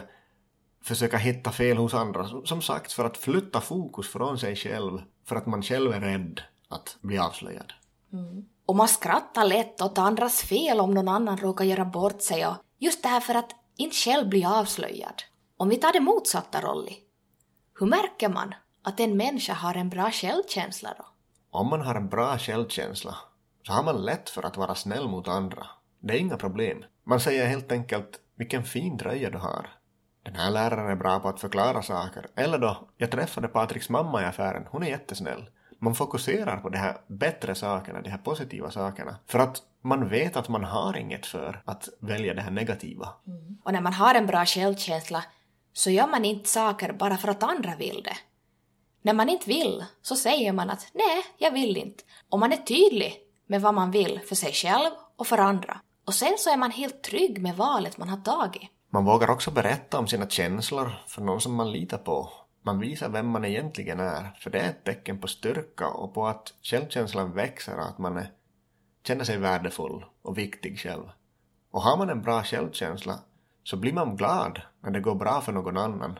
försöka 0.83 1.17
hitta 1.17 1.51
fel 1.51 1.77
hos 1.77 1.93
andra. 1.93 2.27
Som 2.45 2.61
sagt, 2.61 2.91
för 2.91 3.05
att 3.05 3.17
flytta 3.17 3.61
fokus 3.61 4.07
från 4.07 4.37
sig 4.39 4.55
själv, 4.55 5.01
för 5.25 5.35
att 5.35 5.45
man 5.45 5.61
själv 5.61 5.91
är 5.91 5.99
rädd 5.99 6.41
att 6.69 6.97
bli 7.01 7.17
avslöjad. 7.17 7.73
Mm. 8.13 8.45
Och 8.65 8.75
man 8.75 8.87
skrattar 8.87 9.45
lätt 9.45 9.81
åt 9.81 9.97
andras 9.97 10.41
fel 10.41 10.79
om 10.79 10.93
någon 10.93 11.07
annan 11.07 11.37
råkar 11.37 11.65
göra 11.65 11.85
bort 11.85 12.21
sig 12.21 12.47
och 12.47 12.55
just 12.79 13.03
det 13.03 13.09
här 13.09 13.19
för 13.19 13.35
att 13.35 13.51
inte 13.77 13.95
själv 13.95 14.29
bli 14.29 14.45
avslöjad. 14.45 15.23
Om 15.57 15.69
vi 15.69 15.75
tar 15.75 15.93
det 15.93 15.99
motsatta 15.99 16.61
Rolly, 16.61 16.93
hur 17.79 17.87
märker 17.87 18.29
man 18.29 18.53
att 18.83 18.99
en 18.99 19.17
människa 19.17 19.53
har 19.53 19.75
en 19.75 19.89
bra 19.89 20.11
självkänsla 20.11 20.93
då? 20.97 21.05
Om 21.51 21.67
man 21.67 21.81
har 21.81 21.95
en 21.95 22.09
bra 22.09 22.37
självkänsla 22.37 23.15
så 23.63 23.73
har 23.73 23.83
man 23.83 24.05
lätt 24.05 24.29
för 24.29 24.45
att 24.45 24.57
vara 24.57 24.75
snäll 24.75 25.07
mot 25.07 25.27
andra. 25.27 25.65
Det 25.99 26.13
är 26.13 26.17
inga 26.17 26.37
problem. 26.37 26.85
Man 27.03 27.19
säger 27.19 27.47
helt 27.47 27.71
enkelt 27.71 28.19
vilken 28.35 28.63
fin 28.63 28.97
tröja 28.97 29.29
du 29.29 29.37
har. 29.37 29.69
Den 30.23 30.35
här 30.35 30.51
läraren 30.51 30.91
är 30.91 30.95
bra 30.95 31.19
på 31.19 31.27
att 31.27 31.39
förklara 31.39 31.81
saker. 31.81 32.25
Eller 32.35 32.57
då, 32.57 32.87
jag 32.97 33.11
träffade 33.11 33.47
Patriks 33.47 33.89
mamma 33.89 34.21
i 34.21 34.25
affären, 34.25 34.67
hon 34.71 34.83
är 34.83 34.87
jättesnäll 34.87 35.49
man 35.83 35.95
fokuserar 35.95 36.57
på 36.57 36.69
de 36.69 36.77
här 36.77 36.97
bättre 37.07 37.55
sakerna, 37.55 38.01
de 38.01 38.09
här 38.09 38.17
positiva 38.17 38.71
sakerna. 38.71 39.15
För 39.27 39.39
att 39.39 39.61
man 39.81 40.09
vet 40.09 40.35
att 40.35 40.49
man 40.49 40.63
har 40.63 40.97
inget 40.97 41.25
för 41.25 41.61
att 41.65 41.89
välja 41.99 42.33
det 42.33 42.41
här 42.41 42.51
negativa. 42.51 43.09
Mm. 43.27 43.57
Och 43.63 43.73
när 43.73 43.81
man 43.81 43.93
har 43.93 44.15
en 44.15 44.25
bra 44.25 44.45
självkänsla 44.45 45.23
så 45.73 45.89
gör 45.89 46.07
man 46.07 46.25
inte 46.25 46.49
saker 46.49 46.93
bara 46.93 47.17
för 47.17 47.27
att 47.27 47.43
andra 47.43 47.75
vill 47.75 48.01
det. 48.03 48.15
När 49.03 49.13
man 49.13 49.29
inte 49.29 49.49
vill 49.49 49.85
så 50.01 50.15
säger 50.15 50.53
man 50.53 50.69
att 50.69 50.87
nej, 50.93 51.23
jag 51.37 51.51
vill 51.51 51.77
inte. 51.77 52.03
Och 52.29 52.39
man 52.39 52.53
är 52.53 52.57
tydlig 52.57 53.21
med 53.47 53.61
vad 53.61 53.73
man 53.73 53.91
vill 53.91 54.19
för 54.27 54.35
sig 54.35 54.51
själv 54.53 54.91
och 55.15 55.27
för 55.27 55.37
andra. 55.37 55.79
Och 56.05 56.13
sen 56.13 56.35
så 56.37 56.49
är 56.49 56.57
man 56.57 56.71
helt 56.71 57.03
trygg 57.03 57.41
med 57.41 57.55
valet 57.55 57.97
man 57.97 58.09
har 58.09 58.17
tagit. 58.17 58.69
Man 58.89 59.05
vågar 59.05 59.29
också 59.29 59.51
berätta 59.51 59.99
om 59.99 60.07
sina 60.07 60.29
känslor 60.29 60.91
för 61.07 61.21
någon 61.21 61.41
som 61.41 61.55
man 61.55 61.71
litar 61.71 61.97
på 61.97 62.29
man 62.65 62.79
visar 62.79 63.09
vem 63.09 63.27
man 63.27 63.45
egentligen 63.45 63.99
är, 63.99 64.37
för 64.39 64.49
det 64.49 64.59
är 64.59 64.69
ett 64.69 64.83
tecken 64.83 65.19
på 65.19 65.27
styrka 65.27 65.87
och 65.87 66.13
på 66.13 66.27
att 66.27 66.53
självkänslan 66.61 67.31
växer 67.31 67.77
och 67.77 67.85
att 67.85 67.97
man 67.97 68.17
är, 68.17 68.31
känner 69.07 69.23
sig 69.23 69.37
värdefull 69.37 70.05
och 70.21 70.37
viktig 70.37 70.79
själv. 70.79 71.09
Och 71.71 71.81
har 71.81 71.97
man 71.97 72.09
en 72.09 72.21
bra 72.21 72.43
självkänsla 72.43 73.19
så 73.63 73.77
blir 73.77 73.93
man 73.93 74.15
glad 74.15 74.61
när 74.79 74.91
det 74.91 74.99
går 74.99 75.15
bra 75.15 75.41
för 75.41 75.51
någon 75.51 75.77
annan. 75.77 76.19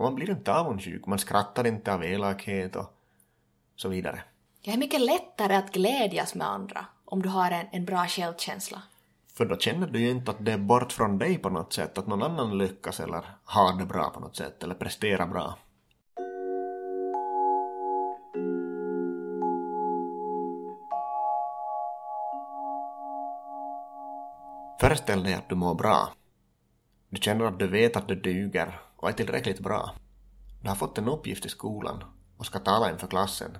Och 0.00 0.04
man 0.04 0.14
blir 0.14 0.30
inte 0.30 0.52
avundsjuk, 0.52 1.06
man 1.06 1.18
skrattar 1.18 1.66
inte 1.66 1.94
av 1.94 2.04
elakhet 2.04 2.76
och 2.76 2.92
så 3.76 3.88
vidare. 3.88 4.22
Det 4.64 4.70
är 4.70 4.76
mycket 4.76 5.00
lättare 5.00 5.54
att 5.54 5.72
glädjas 5.72 6.34
med 6.34 6.46
andra 6.46 6.86
om 7.04 7.22
du 7.22 7.28
har 7.28 7.50
en, 7.50 7.66
en 7.72 7.84
bra 7.84 8.06
självkänsla. 8.06 8.82
För 9.34 9.46
då 9.46 9.56
känner 9.56 9.86
du 9.86 10.00
ju 10.00 10.10
inte 10.10 10.30
att 10.30 10.44
det 10.44 10.52
är 10.52 10.58
bort 10.58 10.92
från 10.92 11.18
dig 11.18 11.38
på 11.38 11.50
något 11.50 11.72
sätt, 11.72 11.98
att 11.98 12.06
någon 12.06 12.22
annan 12.22 12.58
lyckas 12.58 13.00
eller 13.00 13.24
har 13.44 13.78
det 13.78 13.86
bra 13.86 14.10
på 14.10 14.20
något 14.20 14.36
sätt 14.36 14.62
eller 14.62 14.74
presterar 14.74 15.26
bra. 15.26 15.58
Föreställ 24.80 25.22
dig 25.22 25.34
att 25.34 25.48
du 25.48 25.54
mår 25.54 25.74
bra. 25.74 26.12
Du 27.08 27.20
känner 27.20 27.44
att 27.44 27.58
du 27.58 27.66
vet 27.66 27.96
att 27.96 28.08
du 28.08 28.14
duger 28.14 28.80
och 29.00 29.08
är 29.08 29.12
tillräckligt 29.12 29.60
bra. 29.60 29.94
Du 30.62 30.68
har 30.68 30.76
fått 30.76 30.98
en 30.98 31.08
uppgift 31.08 31.46
i 31.46 31.48
skolan 31.48 32.04
och 32.36 32.46
ska 32.46 32.58
tala 32.58 32.90
inför 32.90 33.06
klassen. 33.06 33.58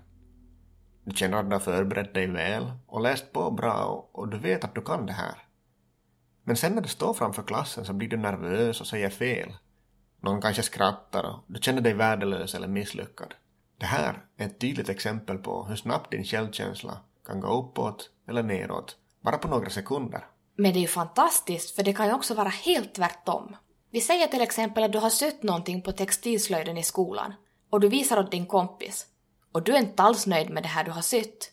Du 1.05 1.17
känner 1.17 1.37
att 1.39 1.51
du 1.51 1.55
har 1.55 1.61
förberett 1.61 2.15
dig 2.15 2.27
väl 2.27 2.73
och 2.87 3.01
läst 3.01 3.33
på 3.33 3.51
bra 3.51 4.09
och, 4.13 4.29
du 4.29 4.39
vet 4.39 4.65
att 4.65 4.75
du 4.75 4.83
kan 4.83 5.07
det 5.07 5.13
här. 5.13 5.47
Men 6.45 6.57
sen 6.57 6.73
när 6.73 6.83
du 6.83 6.89
står 6.89 7.15
framför 7.15 7.43
klassen 7.43 7.85
så 7.85 7.93
blir 7.93 8.09
du 8.09 8.17
nervös 8.17 8.81
och 8.81 8.87
säger 8.87 9.11
fel. 9.11 9.57
Någon 10.21 10.41
kanske 10.41 10.63
skrattar 10.63 11.25
och 11.25 11.45
du 11.47 11.61
känner 11.63 11.81
dig 11.81 11.95
värdelös 11.95 12.55
eller 12.55 12.69
misslyckad. 12.69 13.35
Det 13.79 13.87
här 13.87 14.25
är 14.37 14.47
ett 14.47 14.61
tydligt 14.61 14.89
exempel 14.89 15.39
på 15.39 15.65
hur 15.65 15.77
snabbt 15.77 16.11
din 16.11 16.25
självkänsla 16.25 17.01
kan 17.27 17.41
gå 17.41 17.49
uppåt 17.49 18.11
eller 18.29 18.43
neråt 18.43 18.97
bara 19.21 19.39
på 19.39 19.49
några 19.49 19.71
sekunder. 19.71 20.27
Men 20.57 20.73
det 20.73 20.79
är 20.79 20.81
ju 20.81 20.87
fantastiskt, 20.87 21.77
för 21.77 21.83
det 21.83 21.93
kan 21.93 22.07
ju 22.07 22.15
också 22.15 22.35
vara 22.35 22.49
helt 22.49 22.95
tvärtom. 22.95 23.57
Vi 23.91 24.01
säger 24.01 24.27
till 24.27 24.41
exempel 24.41 24.85
att 24.85 24.93
du 24.93 24.99
har 24.99 25.11
sett 25.11 25.43
någonting 25.43 25.83
på 25.83 25.93
textilslöjden 25.93 26.79
i 26.79 26.83
skolan 26.83 27.35
och 27.71 27.81
du 27.81 27.89
visar 27.89 28.19
åt 28.19 28.31
din 28.31 28.47
kompis 28.47 29.07
och 29.53 29.63
du 29.63 29.73
är 29.73 29.79
inte 29.79 30.03
alls 30.03 30.27
nöjd 30.27 30.51
med 30.51 30.63
det 30.63 30.69
här 30.69 30.85
du 30.85 30.91
har 30.91 31.03
sett. 31.03 31.53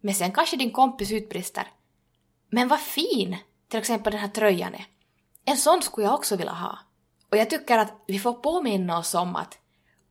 Men 0.00 0.14
sen 0.14 0.32
kanske 0.32 0.56
din 0.56 0.70
kompis 0.70 1.12
utbrister. 1.12 1.68
Men 2.50 2.68
vad 2.68 2.80
fin 2.80 3.36
till 3.68 3.80
exempel 3.80 4.12
den 4.12 4.20
här 4.20 4.28
tröjan 4.28 4.74
är. 4.74 4.86
En 5.44 5.56
sån 5.56 5.82
skulle 5.82 6.06
jag 6.06 6.14
också 6.14 6.36
vilja 6.36 6.52
ha. 6.52 6.78
Och 7.30 7.36
jag 7.36 7.50
tycker 7.50 7.78
att 7.78 7.92
vi 8.06 8.18
får 8.18 8.32
påminna 8.32 8.98
oss 8.98 9.14
om 9.14 9.36
att 9.36 9.58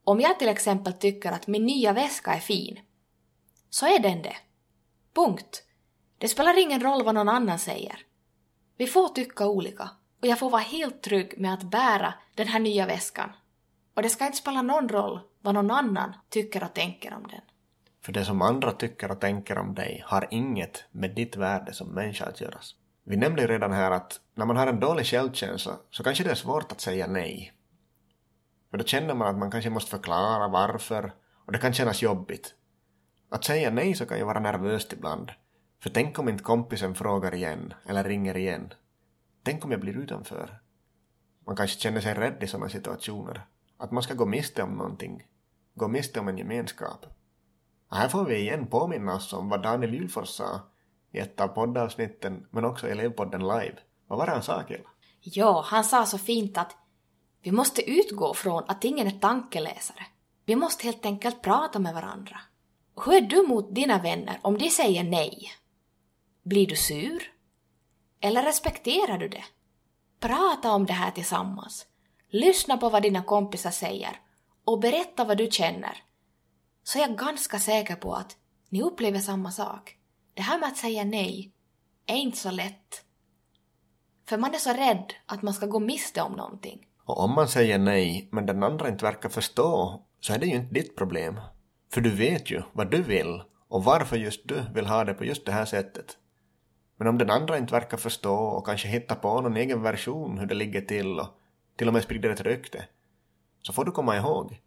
om 0.04 0.20
jag 0.20 0.38
till 0.38 0.48
exempel 0.48 0.92
tycker 0.92 1.32
att 1.32 1.46
min 1.46 1.66
nya 1.66 1.92
väska 1.92 2.34
är 2.34 2.40
fin, 2.40 2.80
så 3.70 3.86
är 3.86 3.98
den 3.98 4.22
det. 4.22 4.36
Punkt. 5.14 5.62
Det 6.18 6.28
spelar 6.28 6.58
ingen 6.58 6.80
roll 6.80 7.04
vad 7.04 7.14
någon 7.14 7.28
annan 7.28 7.58
säger. 7.58 7.98
Vi 8.76 8.86
får 8.86 9.08
tycka 9.08 9.46
olika 9.46 9.90
och 10.20 10.26
jag 10.26 10.38
får 10.38 10.50
vara 10.50 10.62
helt 10.62 11.02
trygg 11.02 11.34
med 11.38 11.54
att 11.54 11.62
bära 11.62 12.14
den 12.34 12.48
här 12.48 12.60
nya 12.60 12.86
väskan. 12.86 13.32
Och 13.94 14.02
det 14.02 14.08
ska 14.08 14.26
inte 14.26 14.38
spela 14.38 14.62
någon 14.62 14.88
roll 14.88 15.20
vad 15.40 15.54
någon 15.54 15.70
annan 15.70 16.12
tycker 16.28 16.64
och 16.64 16.74
tänker 16.74 17.14
om 17.14 17.22
den. 17.22 17.40
För 18.04 18.12
det 18.12 18.24
som 18.24 18.42
andra 18.42 18.72
tycker 18.72 19.10
och 19.10 19.20
tänker 19.20 19.58
om 19.58 19.74
dig 19.74 20.02
har 20.06 20.28
inget 20.30 20.84
med 20.90 21.14
ditt 21.14 21.36
värde 21.36 21.72
som 21.72 21.88
människa 21.88 22.24
att 22.24 22.40
göra. 22.40 22.58
Vi 23.04 23.16
nämnde 23.16 23.42
ju 23.42 23.48
redan 23.48 23.72
här 23.72 23.90
att 23.90 24.20
när 24.34 24.46
man 24.46 24.56
har 24.56 24.66
en 24.66 24.80
dålig 24.80 25.06
självkänsla 25.06 25.76
så 25.90 26.04
kanske 26.04 26.24
det 26.24 26.30
är 26.30 26.34
svårt 26.34 26.72
att 26.72 26.80
säga 26.80 27.06
nej. 27.06 27.52
För 28.70 28.78
då 28.78 28.84
känner 28.84 29.14
man 29.14 29.28
att 29.28 29.38
man 29.38 29.50
kanske 29.50 29.70
måste 29.70 29.90
förklara 29.90 30.48
varför 30.48 31.12
och 31.46 31.52
det 31.52 31.58
kan 31.58 31.72
kännas 31.72 32.02
jobbigt. 32.02 32.54
Att 33.30 33.44
säga 33.44 33.70
nej 33.70 33.94
så 33.94 34.06
kan 34.06 34.18
ju 34.18 34.24
vara 34.24 34.40
nervöst 34.40 34.92
ibland. 34.92 35.32
För 35.82 35.90
tänk 35.90 36.18
om 36.18 36.28
inte 36.28 36.44
kompisen 36.44 36.94
frågar 36.94 37.34
igen 37.34 37.74
eller 37.86 38.04
ringer 38.04 38.36
igen. 38.36 38.72
Tänk 39.46 39.64
om 39.64 39.70
jag 39.70 39.80
blir 39.80 39.96
utanför. 39.98 40.60
Man 41.46 41.56
kanske 41.56 41.80
känner 41.80 42.00
sig 42.00 42.14
rädd 42.14 42.42
i 42.42 42.46
sådana 42.46 42.68
situationer. 42.68 43.46
Att 43.76 43.90
man 43.90 44.02
ska 44.02 44.14
gå 44.14 44.26
miste 44.26 44.62
om 44.62 44.70
någonting. 44.70 45.22
Gå 45.74 45.88
miste 45.88 46.20
om 46.20 46.28
en 46.28 46.38
gemenskap. 46.38 47.06
Och 47.90 47.96
här 47.96 48.08
får 48.08 48.24
vi 48.24 48.36
igen 48.36 48.66
påminna 48.66 49.14
oss 49.14 49.32
om 49.32 49.48
vad 49.48 49.62
Daniel 49.62 49.94
Julfors 49.94 50.28
sa 50.28 50.60
i 51.12 51.18
ett 51.18 51.40
av 51.40 51.48
poddavsnitten 51.48 52.46
men 52.50 52.64
också 52.64 52.88
i 52.88 52.90
elevpodden 52.90 53.40
live. 53.40 53.74
Vad 54.06 54.18
var 54.18 54.26
det 54.26 54.32
han 54.32 54.42
sa 54.42 54.62
Killa? 54.62 54.88
Ja, 55.20 55.64
han 55.66 55.84
sa 55.84 56.06
så 56.06 56.18
fint 56.18 56.58
att 56.58 56.76
vi 57.42 57.52
måste 57.52 57.90
utgå 57.90 58.34
från 58.34 58.64
att 58.66 58.84
ingen 58.84 59.06
är 59.06 59.18
tankeläsare. 59.18 60.06
Vi 60.44 60.56
måste 60.56 60.84
helt 60.84 61.06
enkelt 61.06 61.42
prata 61.42 61.78
med 61.78 61.94
varandra. 61.94 62.40
Hur 63.04 63.14
är 63.14 63.20
du 63.20 63.46
mot 63.48 63.74
dina 63.74 64.02
vänner 64.02 64.38
om 64.42 64.58
de 64.58 64.70
säger 64.70 65.04
nej? 65.04 65.52
Blir 66.42 66.66
du 66.66 66.76
sur? 66.76 67.35
Eller 68.20 68.42
respekterar 68.42 69.18
du 69.18 69.28
det? 69.28 69.44
Prata 70.20 70.70
om 70.70 70.86
det 70.86 70.92
här 70.92 71.10
tillsammans. 71.10 71.86
Lyssna 72.28 72.76
på 72.76 72.88
vad 72.88 73.02
dina 73.02 73.22
kompisar 73.22 73.70
säger 73.70 74.20
och 74.64 74.80
berätta 74.80 75.24
vad 75.24 75.38
du 75.38 75.48
känner. 75.50 76.02
Så 76.82 76.98
är 76.98 77.02
jag 77.02 77.18
ganska 77.18 77.58
säker 77.58 77.96
på 77.96 78.14
att 78.14 78.36
ni 78.68 78.82
upplever 78.82 79.18
samma 79.18 79.50
sak. 79.50 79.96
Det 80.34 80.42
här 80.42 80.58
med 80.58 80.68
att 80.68 80.76
säga 80.76 81.04
nej 81.04 81.52
är 82.06 82.16
inte 82.16 82.38
så 82.38 82.50
lätt. 82.50 83.02
För 84.28 84.38
man 84.38 84.54
är 84.54 84.58
så 84.58 84.72
rädd 84.72 85.12
att 85.26 85.42
man 85.42 85.54
ska 85.54 85.66
gå 85.66 85.80
miste 85.80 86.22
om 86.22 86.32
någonting. 86.32 86.86
Och 87.04 87.18
om 87.18 87.34
man 87.34 87.48
säger 87.48 87.78
nej 87.78 88.28
men 88.32 88.46
den 88.46 88.62
andra 88.62 88.88
inte 88.88 89.04
verkar 89.04 89.28
förstå 89.28 90.02
så 90.20 90.32
är 90.32 90.38
det 90.38 90.46
ju 90.46 90.56
inte 90.56 90.74
ditt 90.74 90.96
problem. 90.96 91.40
För 91.92 92.00
du 92.00 92.10
vet 92.10 92.50
ju 92.50 92.62
vad 92.72 92.90
du 92.90 93.02
vill 93.02 93.42
och 93.68 93.84
varför 93.84 94.16
just 94.16 94.48
du 94.48 94.64
vill 94.74 94.86
ha 94.86 95.04
det 95.04 95.14
på 95.14 95.24
just 95.24 95.46
det 95.46 95.52
här 95.52 95.64
sättet. 95.64 96.16
Men 96.96 97.08
om 97.08 97.18
den 97.18 97.30
andra 97.30 97.58
inte 97.58 97.72
verkar 97.72 97.96
förstå 97.96 98.34
och 98.34 98.66
kanske 98.66 98.88
hitta 98.88 99.14
på 99.14 99.40
någon 99.40 99.56
egen 99.56 99.82
version 99.82 100.38
hur 100.38 100.46
det 100.46 100.54
ligger 100.54 100.80
till 100.80 101.20
och 101.20 101.28
till 101.76 101.88
och 101.88 101.94
med 101.94 102.02
sprider 102.02 102.30
ett 102.30 102.40
rykte, 102.40 102.84
så 103.62 103.72
får 103.72 103.84
du 103.84 103.90
komma 103.90 104.16
ihåg, 104.16 104.60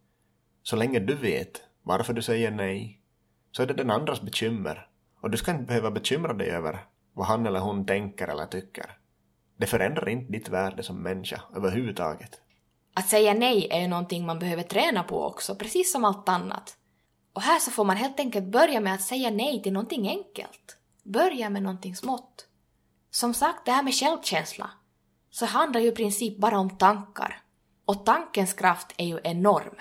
så 0.62 0.76
länge 0.76 0.98
du 0.98 1.14
vet 1.14 1.62
varför 1.82 2.12
du 2.12 2.22
säger 2.22 2.50
nej, 2.50 3.00
så 3.52 3.62
är 3.62 3.66
det 3.66 3.74
den 3.74 3.90
andras 3.90 4.22
bekymmer 4.22 4.88
och 5.20 5.30
du 5.30 5.36
ska 5.36 5.50
inte 5.50 5.64
behöva 5.64 5.90
bekymra 5.90 6.32
dig 6.32 6.50
över 6.50 6.78
vad 7.12 7.26
han 7.26 7.46
eller 7.46 7.60
hon 7.60 7.86
tänker 7.86 8.28
eller 8.28 8.46
tycker. 8.46 8.96
Det 9.56 9.66
förändrar 9.66 10.08
inte 10.08 10.32
ditt 10.32 10.48
värde 10.48 10.82
som 10.82 11.02
människa 11.02 11.42
överhuvudtaget. 11.56 12.40
Att 12.94 13.08
säga 13.08 13.34
nej 13.34 13.68
är 13.70 13.80
ju 13.80 13.88
någonting 13.88 14.26
man 14.26 14.38
behöver 14.38 14.62
träna 14.62 15.02
på 15.02 15.24
också, 15.24 15.54
precis 15.54 15.92
som 15.92 16.04
allt 16.04 16.28
annat. 16.28 16.76
Och 17.32 17.42
här 17.42 17.58
så 17.58 17.70
får 17.70 17.84
man 17.84 17.96
helt 17.96 18.20
enkelt 18.20 18.46
börja 18.46 18.80
med 18.80 18.94
att 18.94 19.02
säga 19.02 19.30
nej 19.30 19.62
till 19.62 19.72
någonting 19.72 20.08
enkelt. 20.08 20.76
Börja 21.04 21.50
med 21.50 21.62
någonting 21.62 21.96
smått. 21.96 22.46
Som 23.10 23.34
sagt, 23.34 23.66
det 23.66 23.72
här 23.72 23.82
med 23.82 23.94
självkänsla, 23.94 24.70
så 25.30 25.46
handlar 25.46 25.80
ju 25.80 25.88
i 25.88 25.92
princip 25.92 26.38
bara 26.38 26.58
om 26.58 26.70
tankar. 26.70 27.42
Och 27.84 28.06
tankens 28.06 28.52
kraft 28.52 28.94
är 28.96 29.06
ju 29.06 29.20
enorm. 29.24 29.74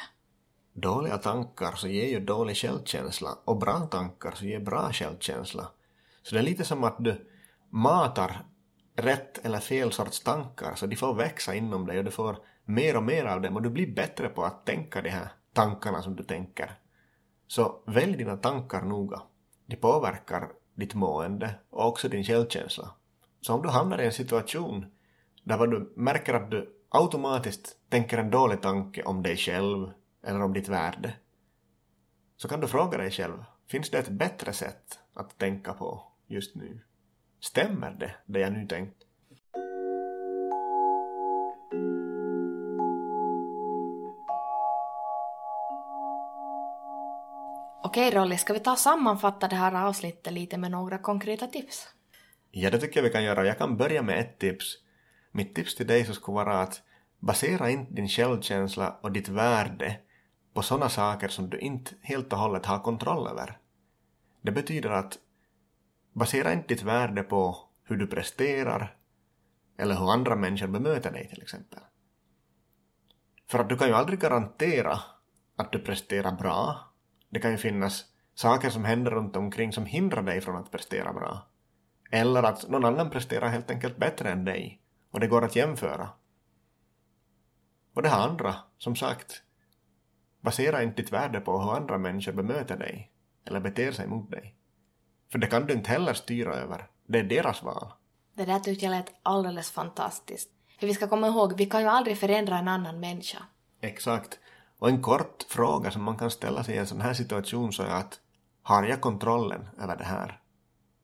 Dåliga 0.74 1.18
tankar 1.18 1.76
så 1.76 1.88
ger 1.88 2.08
ju 2.08 2.20
dålig 2.20 2.58
självkänsla 2.58 3.38
och 3.46 3.58
bra 3.58 3.80
tankar 3.80 4.32
så 4.36 4.46
ger 4.46 4.60
bra 4.60 4.92
självkänsla. 4.92 5.68
Så 6.24 6.36
det 6.36 6.42
är 6.42 6.44
lite 6.44 6.66
som 6.66 6.84
att 6.84 6.96
du 7.00 7.30
matar 7.70 8.46
rätt 8.96 9.46
eller 9.46 9.60
fel 9.60 9.92
sorts 9.92 10.20
tankar 10.20 10.76
så 10.76 10.86
de 10.86 10.96
får 10.96 11.14
växa 11.14 11.56
inom 11.56 11.88
dig 11.88 11.98
och 11.98 12.06
du 12.06 12.12
får 12.12 12.38
mer 12.66 12.98
och 12.98 13.04
mer 13.04 13.26
av 13.26 13.42
dem 13.42 13.56
och 13.56 13.62
du 13.62 13.70
blir 13.70 13.96
bättre 13.96 14.30
på 14.30 14.44
att 14.44 14.66
tänka 14.66 15.02
de 15.02 15.10
här 15.10 15.32
tankarna 15.54 16.02
som 16.02 16.16
du 16.16 16.24
tänker. 16.24 16.80
Så 17.48 17.84
välj 17.88 18.18
dina 18.18 18.38
tankar 18.38 18.82
noga. 18.82 19.22
De 19.66 19.76
påverkar 19.76 20.50
ditt 20.80 20.94
mående 20.94 21.56
och 21.70 21.88
också 21.88 22.10
din 22.10 22.24
självkänsla. 22.24 22.92
Så 23.42 23.54
om 23.54 23.62
du 23.62 23.70
hamnar 23.70 24.02
i 24.02 24.06
en 24.06 24.12
situation 24.12 24.86
där 25.44 25.68
du 25.68 25.94
märker 25.96 26.34
att 26.34 26.52
du 26.52 26.76
automatiskt 26.90 27.78
tänker 27.90 28.18
en 28.18 28.32
dålig 28.32 28.62
tanke 28.62 29.04
om 29.04 29.24
dig 29.24 29.38
själv 29.38 29.92
eller 30.24 30.42
om 30.42 30.54
ditt 30.54 30.68
värde, 30.68 31.14
så 32.38 32.48
kan 32.48 32.60
du 32.60 32.68
fråga 32.68 32.98
dig 32.98 33.12
själv, 33.12 33.44
finns 33.68 33.90
det 33.90 34.00
ett 34.00 34.10
bättre 34.10 34.54
sätt 34.54 35.00
att 35.14 35.38
tänka 35.38 35.74
på 35.74 36.04
just 36.28 36.56
nu? 36.56 36.80
Stämmer 37.40 37.92
det, 37.92 38.16
det 38.26 38.40
jag 38.40 38.54
nu 38.54 38.68
tänkt? 38.68 39.04
Okej 47.90 48.12
Rolly, 48.12 48.38
ska 48.38 48.54
vi 48.54 48.60
ta 48.60 48.72
och 48.72 48.80
sammanfatta 48.80 49.48
det 49.48 49.56
här 49.56 49.88
avsnittet 49.88 50.34
lite 50.34 50.58
med 50.58 50.72
några 50.72 50.98
konkreta 50.98 51.48
tips? 51.48 51.88
Ja, 52.52 52.70
det 52.70 52.78
tycker 52.78 53.00
jag 53.00 53.04
vi 53.04 53.10
kan 53.10 53.24
göra. 53.24 53.46
Jag 53.46 53.58
kan 53.58 53.78
börja 53.78 54.02
med 54.02 54.20
ett 54.20 54.40
tips. 54.40 54.78
Mitt 55.32 55.56
tips 55.56 55.76
till 55.76 55.88
dig 55.88 56.06
så 56.06 56.14
skulle 56.14 56.36
vara 56.36 56.62
att 56.62 56.82
basera 57.20 57.70
inte 57.70 57.94
din 57.94 58.08
självkänsla 58.08 59.00
och 59.02 59.12
ditt 59.12 59.30
värde 59.30 60.00
på 60.54 60.62
sådana 60.62 60.90
saker 60.90 61.28
som 61.28 61.50
du 61.50 61.60
inte 61.60 61.92
helt 62.02 62.34
och 62.34 62.40
hållet 62.40 62.66
har 62.66 62.80
kontroll 62.80 63.28
över. 63.28 63.58
Det 64.42 64.52
betyder 64.52 64.90
att 64.90 65.18
basera 66.14 66.54
inte 66.54 66.68
ditt 66.68 66.84
värde 66.84 67.24
på 67.24 67.58
hur 67.84 67.98
du 67.98 68.08
presterar 68.08 68.96
eller 69.78 69.96
hur 69.96 70.12
andra 70.12 70.36
människor 70.36 70.68
bemöter 70.68 71.12
dig 71.12 71.30
till 71.30 71.42
exempel. 71.42 71.80
För 73.48 73.60
att 73.60 73.70
du 73.70 73.78
kan 73.78 73.88
ju 73.88 73.94
aldrig 73.94 74.20
garantera 74.20 75.00
att 75.56 75.72
du 75.72 75.80
presterar 75.80 76.32
bra 76.32 76.89
det 77.30 77.40
kan 77.40 77.52
ju 77.52 77.58
finnas 77.58 78.06
saker 78.36 78.70
som 78.70 78.86
händer 78.86 79.12
runt 79.12 79.36
omkring 79.36 79.74
som 79.74 79.86
hindrar 79.86 80.24
dig 80.24 80.42
från 80.42 80.56
att 80.56 80.72
prestera 80.72 81.14
bra. 81.14 81.48
Eller 82.12 82.44
att 82.44 82.70
någon 82.70 82.86
annan 82.86 83.10
presterar 83.10 83.50
helt 83.50 83.72
enkelt 83.72 83.98
bättre 83.98 84.30
än 84.30 84.46
dig 84.46 84.82
och 85.12 85.20
det 85.20 85.28
går 85.28 85.46
att 85.46 85.56
jämföra. 85.56 86.10
Och 87.94 88.02
det 88.02 88.10
här 88.10 88.28
andra, 88.28 88.56
som 88.78 88.96
sagt, 88.96 89.44
basera 90.42 90.84
inte 90.84 91.02
ditt 91.02 91.12
värde 91.12 91.40
på 91.40 91.62
hur 91.62 91.76
andra 91.76 91.98
människor 91.98 92.32
bemöter 92.32 92.78
dig 92.78 93.12
eller 93.46 93.60
beter 93.60 93.92
sig 93.92 94.08
mot 94.08 94.32
dig. 94.32 94.56
För 95.32 95.40
det 95.40 95.48
kan 95.48 95.66
du 95.66 95.74
inte 95.74 95.90
heller 95.90 96.14
styra 96.14 96.54
över. 96.54 96.88
Det 97.08 97.20
är 97.20 97.24
deras 97.24 97.64
val. 97.64 97.92
Det 98.34 98.46
där 98.46 98.60
tyckte 98.60 98.86
jag 98.86 98.92
lät 98.92 99.14
alldeles 99.24 99.72
fantastiskt. 99.72 100.50
För 100.80 100.88
vi 100.88 100.94
ska 100.94 101.08
komma 101.08 101.28
ihåg, 101.28 101.58
vi 101.58 101.66
kan 101.66 101.82
ju 101.82 101.88
aldrig 101.88 102.18
förändra 102.18 102.58
en 102.58 102.68
annan 102.68 103.00
människa. 103.00 103.38
Exakt. 103.82 104.40
Och 104.80 104.90
en 104.90 105.02
kort 105.02 105.44
fråga 105.50 105.92
som 105.92 106.04
man 106.04 106.18
kan 106.18 106.32
ställa 106.32 106.64
sig 106.64 106.76
i 106.76 106.78
en 106.78 106.88
sån 106.88 107.02
här 107.02 107.14
situation 107.14 107.74
så 107.74 107.84
är 107.84 107.90
att 107.90 108.20
har 108.62 108.84
jag 108.84 109.02
kontrollen 109.02 109.70
över 109.78 109.98
det 109.98 110.04
här? 110.04 110.42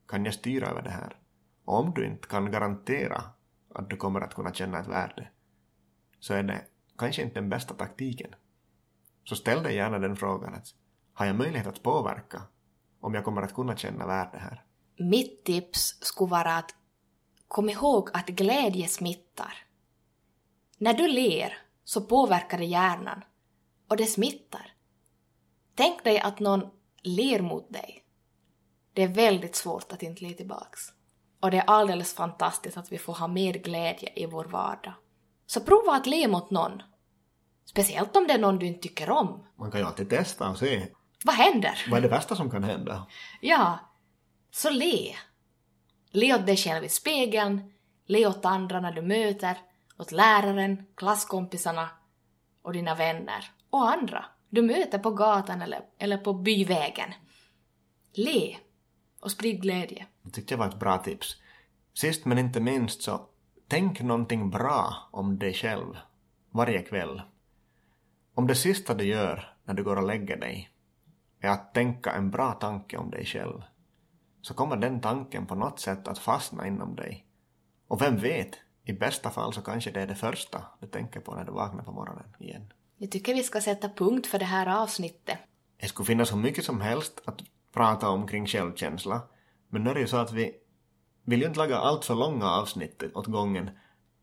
Kan 0.07 0.25
jag 0.25 0.33
styra 0.33 0.67
över 0.67 0.81
det 0.81 0.89
här? 0.89 1.17
Och 1.65 1.79
om 1.79 1.93
du 1.93 2.05
inte 2.05 2.27
kan 2.27 2.51
garantera 2.51 3.23
att 3.73 3.89
du 3.89 3.97
kommer 3.97 4.21
att 4.21 4.33
kunna 4.33 4.53
känna 4.53 4.79
ett 4.79 4.87
värde 4.87 5.29
så 6.19 6.33
är 6.33 6.43
det 6.43 6.61
kanske 6.97 7.21
inte 7.21 7.35
den 7.35 7.49
bästa 7.49 7.73
taktiken. 7.73 8.35
Så 9.23 9.35
ställ 9.35 9.63
dig 9.63 9.75
gärna 9.75 9.99
den 9.99 10.15
frågan 10.15 10.53
att 10.53 10.67
har 11.13 11.25
jag 11.25 11.35
möjlighet 11.35 11.67
att 11.67 11.83
påverka 11.83 12.41
om 12.99 13.13
jag 13.13 13.25
kommer 13.25 13.41
att 13.41 13.53
kunna 13.53 13.77
känna 13.77 14.07
värde 14.07 14.37
här? 14.37 14.63
Mitt 14.97 15.43
tips 15.43 15.97
skulle 16.01 16.31
vara 16.31 16.57
att 16.57 16.75
kom 17.47 17.69
ihåg 17.69 18.09
att 18.13 18.27
glädje 18.27 18.87
smittar. 18.87 19.53
När 20.77 20.93
du 20.93 21.07
ler 21.07 21.57
så 21.83 22.01
påverkar 22.01 22.57
det 22.57 22.65
hjärnan 22.65 23.21
och 23.87 23.97
det 23.97 24.05
smittar. 24.05 24.73
Tänk 25.75 26.03
dig 26.03 26.19
att 26.19 26.39
någon 26.39 26.69
ler 27.03 27.41
mot 27.41 27.73
dig. 27.73 28.03
Det 28.93 29.03
är 29.03 29.07
väldigt 29.07 29.55
svårt 29.55 29.91
att 29.91 30.03
inte 30.03 30.23
le 30.23 30.33
tillbaks. 30.33 30.81
Och 31.39 31.51
det 31.51 31.57
är 31.57 31.69
alldeles 31.69 32.13
fantastiskt 32.13 32.77
att 32.77 32.91
vi 32.91 32.97
får 32.97 33.13
ha 33.13 33.27
mer 33.27 33.53
glädje 33.53 34.09
i 34.15 34.25
vår 34.25 34.45
vardag. 34.45 34.93
Så 35.45 35.61
prova 35.61 35.95
att 35.95 36.07
le 36.07 36.27
mot 36.27 36.51
någon. 36.51 36.83
Speciellt 37.65 38.15
om 38.15 38.27
det 38.27 38.33
är 38.33 38.39
någon 38.39 38.59
du 38.59 38.65
inte 38.65 38.81
tycker 38.81 39.09
om. 39.09 39.45
Man 39.55 39.71
kan 39.71 39.79
ju 39.79 39.87
alltid 39.87 40.09
testa 40.09 40.49
och 40.49 40.57
se. 40.57 40.87
Vad 41.25 41.35
händer? 41.35 41.85
Vad 41.89 41.97
är 41.97 42.01
det 42.01 42.07
värsta 42.07 42.35
som 42.35 42.51
kan 42.51 42.63
hända? 42.63 43.07
Ja, 43.41 43.79
så 44.51 44.69
le. 44.69 45.15
Le 46.11 46.35
åt 46.35 46.45
dig 46.45 46.57
själv 46.57 46.83
i 46.83 46.89
spegeln, 46.89 47.73
le 48.05 48.27
åt 48.27 48.45
andra 48.45 48.79
när 48.79 48.91
du 48.91 49.01
möter, 49.01 49.57
åt 49.97 50.11
läraren, 50.11 50.85
klasskompisarna 50.95 51.89
och 52.61 52.73
dina 52.73 52.95
vänner 52.95 53.51
och 53.75 53.91
andra 53.91 54.25
du 54.49 54.61
möter 54.61 54.99
på 54.99 55.11
gatan 55.11 55.61
eller, 55.61 55.81
eller 55.97 56.17
på 56.17 56.33
byvägen. 56.33 57.13
Le 58.13 58.57
och 59.19 59.31
sprid 59.31 59.61
glädje. 59.61 60.07
Det 60.21 60.29
tyckte 60.31 60.53
jag 60.53 60.59
var 60.59 60.67
ett 60.67 60.79
bra 60.79 60.97
tips. 60.97 61.35
Sist 61.93 62.25
men 62.25 62.37
inte 62.37 62.59
minst 62.59 63.01
så 63.01 63.29
tänk 63.67 64.01
någonting 64.01 64.49
bra 64.49 65.09
om 65.11 65.39
dig 65.39 65.53
själv 65.53 65.97
varje 66.51 66.81
kväll. 66.81 67.21
Om 68.33 68.47
det 68.47 68.55
sista 68.55 68.93
du 68.93 69.03
gör 69.03 69.57
när 69.63 69.73
du 69.73 69.83
går 69.83 69.95
och 69.95 70.07
lägger 70.07 70.37
dig 70.37 70.69
är 71.39 71.49
att 71.49 71.73
tänka 71.73 72.11
en 72.11 72.31
bra 72.31 72.51
tanke 72.51 72.97
om 72.97 73.11
dig 73.11 73.25
själv 73.25 73.61
så 74.41 74.53
kommer 74.53 74.77
den 74.77 75.01
tanken 75.01 75.45
på 75.45 75.55
något 75.55 75.79
sätt 75.79 76.07
att 76.07 76.19
fastna 76.19 76.67
inom 76.67 76.95
dig. 76.95 77.25
Och 77.87 78.01
vem 78.01 78.17
vet, 78.17 78.49
i 78.83 78.93
bästa 78.93 79.29
fall 79.29 79.53
så 79.53 79.61
kanske 79.61 79.91
det 79.91 80.01
är 80.01 80.07
det 80.07 80.15
första 80.15 80.61
du 80.79 80.87
tänker 80.87 81.19
på 81.19 81.35
när 81.35 81.45
du 81.45 81.51
vaknar 81.51 81.83
på 81.83 81.91
morgonen 81.91 82.35
igen. 82.39 82.73
Jag 82.97 83.11
tycker 83.11 83.33
vi 83.33 83.43
ska 83.43 83.61
sätta 83.61 83.89
punkt 83.89 84.27
för 84.27 84.39
det 84.39 84.45
här 84.45 84.81
avsnittet. 84.81 85.37
Det 85.77 85.87
skulle 85.87 86.05
finnas 86.05 86.29
så 86.29 86.37
mycket 86.37 86.65
som 86.65 86.81
helst 86.81 87.21
att 87.25 87.41
prata 87.73 88.09
om 88.09 88.27
kring 88.27 88.47
självkänsla, 88.47 89.21
men 89.69 89.83
nu 89.83 89.89
är 89.89 89.93
det 89.93 89.99
ju 89.99 90.07
så 90.07 90.17
att 90.17 90.33
vi 90.33 90.53
vill 91.25 91.41
ju 91.41 91.47
inte 91.47 91.59
laga 91.59 91.77
allt 91.77 92.05
för 92.05 92.15
långa 92.15 92.49
avsnitt 92.49 93.03
åt 93.13 93.25
gången, 93.25 93.69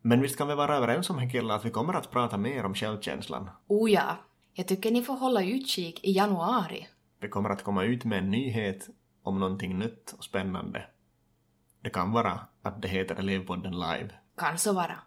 men 0.03 0.21
visst 0.21 0.39
kan 0.39 0.49
vi 0.49 0.55
vara 0.55 0.77
överens 0.77 1.11
om 1.11 1.31
killar 1.31 1.57
att 1.57 1.65
vi 1.65 1.71
kommer 1.71 1.95
att 1.95 2.11
prata 2.11 2.39
mer 2.39 2.65
om 2.65 2.75
självkänslan. 2.75 3.51
Oh 3.67 3.91
ja, 3.91 4.17
jag 4.53 4.69
tycker 4.69 4.91
ni 4.91 5.03
får 5.03 5.15
hålla 5.15 5.43
utkik 5.43 6.05
i 6.05 6.13
januari. 6.13 6.89
Vi 7.21 7.29
kommer 7.29 7.51
att 7.51 7.65
komma 7.65 7.85
ut 7.85 8.05
med 8.05 8.19
en 8.19 8.31
nyhet 8.31 8.89
om 9.23 9.41
någonting 9.41 9.79
nytt 9.79 10.15
och 10.19 10.25
spännande. 10.25 10.87
Det 11.83 11.91
kan 11.91 12.13
vara 12.13 12.41
att 12.63 12.83
det 12.83 12.89
heter 12.89 13.15
Elevpodden 13.15 13.73
Live. 13.73 14.11
Kan 14.37 14.59
så 14.59 14.73
vara. 14.73 14.99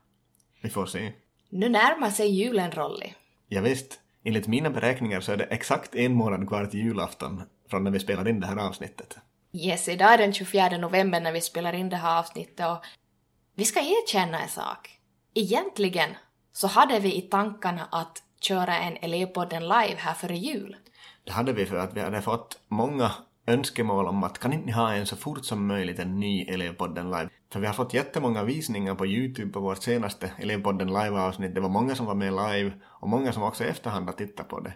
Vi 0.61 0.69
får 0.69 0.85
se. 0.85 1.13
Nu 1.49 1.69
närmar 1.69 2.09
sig 2.09 2.27
julen, 2.27 2.71
Rolly. 2.71 3.13
Ja, 3.55 3.61
visst, 3.61 3.99
enligt 4.23 4.47
mina 4.47 4.69
beräkningar 4.69 5.21
så 5.21 5.31
är 5.31 5.37
det 5.37 5.43
exakt 5.43 5.95
en 5.95 6.13
månad 6.13 6.47
kvar 6.47 6.65
till 6.65 6.79
julafton 6.79 7.43
från 7.69 7.83
när 7.83 7.91
vi 7.91 7.99
spelar 7.99 8.27
in 8.27 8.39
det 8.39 8.47
här 8.47 8.57
avsnittet. 8.57 9.17
Yes, 9.53 9.87
idag 9.87 10.13
är 10.13 10.17
den 10.17 10.33
24 10.33 10.77
november 10.77 11.19
när 11.19 11.31
vi 11.31 11.41
spelar 11.41 11.73
in 11.73 11.89
det 11.89 11.95
här 11.95 12.19
avsnittet 12.19 12.67
och 12.67 12.85
vi 13.55 13.65
ska 13.65 13.79
erkänna 13.79 14.41
en 14.41 14.49
sak. 14.49 14.99
Egentligen 15.33 16.09
så 16.51 16.67
hade 16.67 16.99
vi 16.99 17.15
i 17.15 17.21
tankarna 17.21 17.87
att 17.91 18.23
köra 18.41 18.79
en 18.79 18.97
elevpodden 19.01 19.63
live 19.63 19.95
här 19.97 20.13
före 20.13 20.37
jul. 20.37 20.75
Det 21.23 21.31
hade 21.31 21.53
vi 21.53 21.65
för 21.65 21.77
att 21.77 21.93
vi 21.93 22.01
hade 22.01 22.21
fått 22.21 22.59
många 22.67 23.11
önskemål 23.47 24.07
om 24.07 24.23
att 24.23 24.39
kan 24.39 24.53
inte 24.53 24.65
ni 24.65 24.71
ha 24.71 24.93
en 24.93 25.05
så 25.05 25.15
fort 25.15 25.45
som 25.45 25.67
möjligt 25.67 25.99
en 25.99 26.19
ny 26.19 26.41
elevpodden 26.41 27.05
live? 27.05 27.29
För 27.55 27.59
vi 27.59 27.67
har 27.67 27.73
fått 27.73 27.93
jättemånga 27.93 28.43
visningar 28.43 28.95
på 28.95 29.05
Youtube 29.05 29.51
på 29.51 29.59
vårt 29.59 29.83
senaste 29.83 30.31
elevpodden 30.37 30.87
live-avsnitt. 30.87 31.55
Det 31.55 31.61
var 31.61 31.69
många 31.69 31.95
som 31.95 32.05
var 32.05 32.15
med 32.15 32.33
live 32.33 32.71
och 32.83 33.09
många 33.09 33.31
som 33.31 33.43
också 33.43 33.63
i 33.63 33.67
efterhand 33.67 34.05
har 34.05 34.13
tittat 34.13 34.47
på 34.47 34.59
det. 34.59 34.73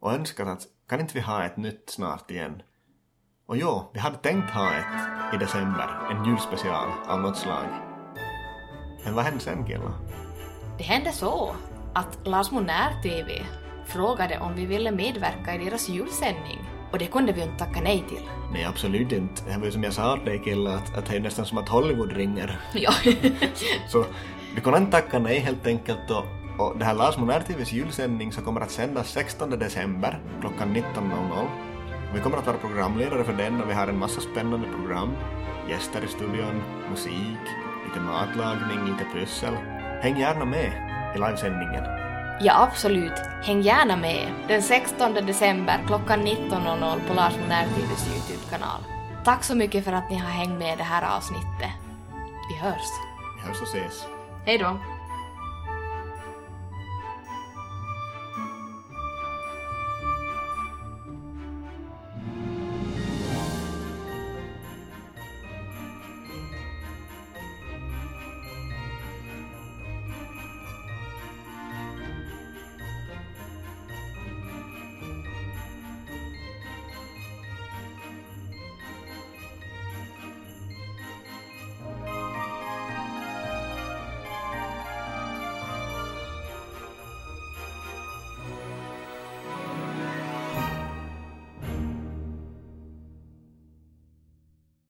Och 0.00 0.12
önskat 0.12 0.48
att 0.48 0.62
kan 0.88 1.00
inte 1.00 1.14
vi 1.14 1.20
ha 1.20 1.44
ett 1.44 1.56
nytt 1.56 1.90
snart 1.90 2.30
igen? 2.30 2.62
Och 3.46 3.56
jo, 3.56 3.90
vi 3.94 4.00
hade 4.00 4.16
tänkt 4.16 4.50
ha 4.50 4.74
ett 4.74 5.34
i 5.34 5.36
december, 5.36 5.88
en 6.10 6.24
julspecial 6.24 6.88
av 7.08 7.20
något 7.20 7.36
slag. 7.36 7.66
Men 9.04 9.14
vad 9.14 9.24
hände 9.24 9.40
sen 9.40 9.66
killar? 9.66 9.92
Det 10.78 10.84
hände 10.84 11.12
så 11.12 11.54
att 11.94 12.18
Lars 12.26 12.50
Monär 12.50 13.02
TV 13.02 13.46
frågade 13.86 14.38
om 14.38 14.54
vi 14.54 14.66
ville 14.66 14.92
medverka 14.92 15.54
i 15.54 15.64
deras 15.64 15.88
julsändning 15.88 16.71
och 16.92 16.98
det 16.98 17.06
kunde 17.06 17.32
vi 17.32 17.40
ju 17.40 17.46
inte 17.46 17.58
tacka 17.58 17.80
nej 17.80 18.04
till. 18.08 18.22
Nej, 18.52 18.64
absolut 18.64 19.12
inte. 19.12 19.42
Det 19.48 19.58
var 19.58 19.64
ju 19.64 19.72
som 19.72 19.82
jag 19.82 19.92
sa 19.92 20.16
till 20.16 20.24
dig 20.24 20.38
killar, 20.44 20.76
att, 20.76 20.98
att 20.98 21.06
det 21.06 21.16
är 21.16 21.20
nästan 21.20 21.46
som 21.46 21.58
att 21.58 21.68
Hollywood 21.68 22.12
ringer. 22.12 22.60
Ja. 22.74 22.92
Så 23.88 24.04
vi 24.54 24.60
kunde 24.60 24.78
inte 24.78 24.90
tacka 24.90 25.18
nej 25.18 25.38
helt 25.38 25.66
enkelt 25.66 26.10
och, 26.10 26.24
och 26.58 26.78
det 26.78 26.84
här 26.84 26.94
Lars 26.94 27.18
Monär 27.18 27.40
TVs 27.40 27.72
julsändning 27.72 28.32
så 28.32 28.40
kommer 28.42 28.60
att 28.60 28.70
sändas 28.70 29.10
16 29.10 29.50
december 29.50 30.20
klockan 30.40 30.76
19.00. 30.76 31.46
Vi 32.14 32.20
kommer 32.20 32.38
att 32.38 32.46
vara 32.46 32.56
programledare 32.56 33.24
för 33.24 33.32
den 33.32 33.62
och 33.62 33.70
vi 33.70 33.74
har 33.74 33.86
en 33.86 33.98
massa 33.98 34.20
spännande 34.20 34.68
program. 34.78 35.16
Gäster 35.68 36.04
i 36.04 36.08
studion, 36.08 36.62
musik, 36.90 37.44
lite 37.88 38.00
matlagning, 38.00 38.84
lite 38.84 39.04
pussel. 39.14 39.54
Häng 40.02 40.20
gärna 40.20 40.44
med 40.44 40.72
i 41.16 41.18
livesändningen. 41.18 42.01
Ja, 42.42 42.62
absolut. 42.62 43.18
Häng 43.42 43.62
gärna 43.62 43.96
med 43.96 44.28
den 44.48 44.62
16 44.62 45.14
december 45.14 45.84
klockan 45.86 46.20
19.00 46.26 47.08
på 47.08 47.14
Lars 47.14 47.34
TVs 47.34 48.08
YouTube-kanal. 48.08 48.80
Tack 49.24 49.44
så 49.44 49.54
mycket 49.54 49.84
för 49.84 49.92
att 49.92 50.10
ni 50.10 50.16
har 50.16 50.30
hängt 50.30 50.58
med 50.58 50.74
i 50.74 50.76
det 50.76 50.82
här 50.82 51.16
avsnittet. 51.16 51.70
Vi 52.48 52.56
hörs. 52.56 52.88
Vi 53.36 53.48
hörs 53.48 53.62
och 53.62 53.68
ses. 53.68 54.04
Hej 54.46 54.58
då! 54.58 54.78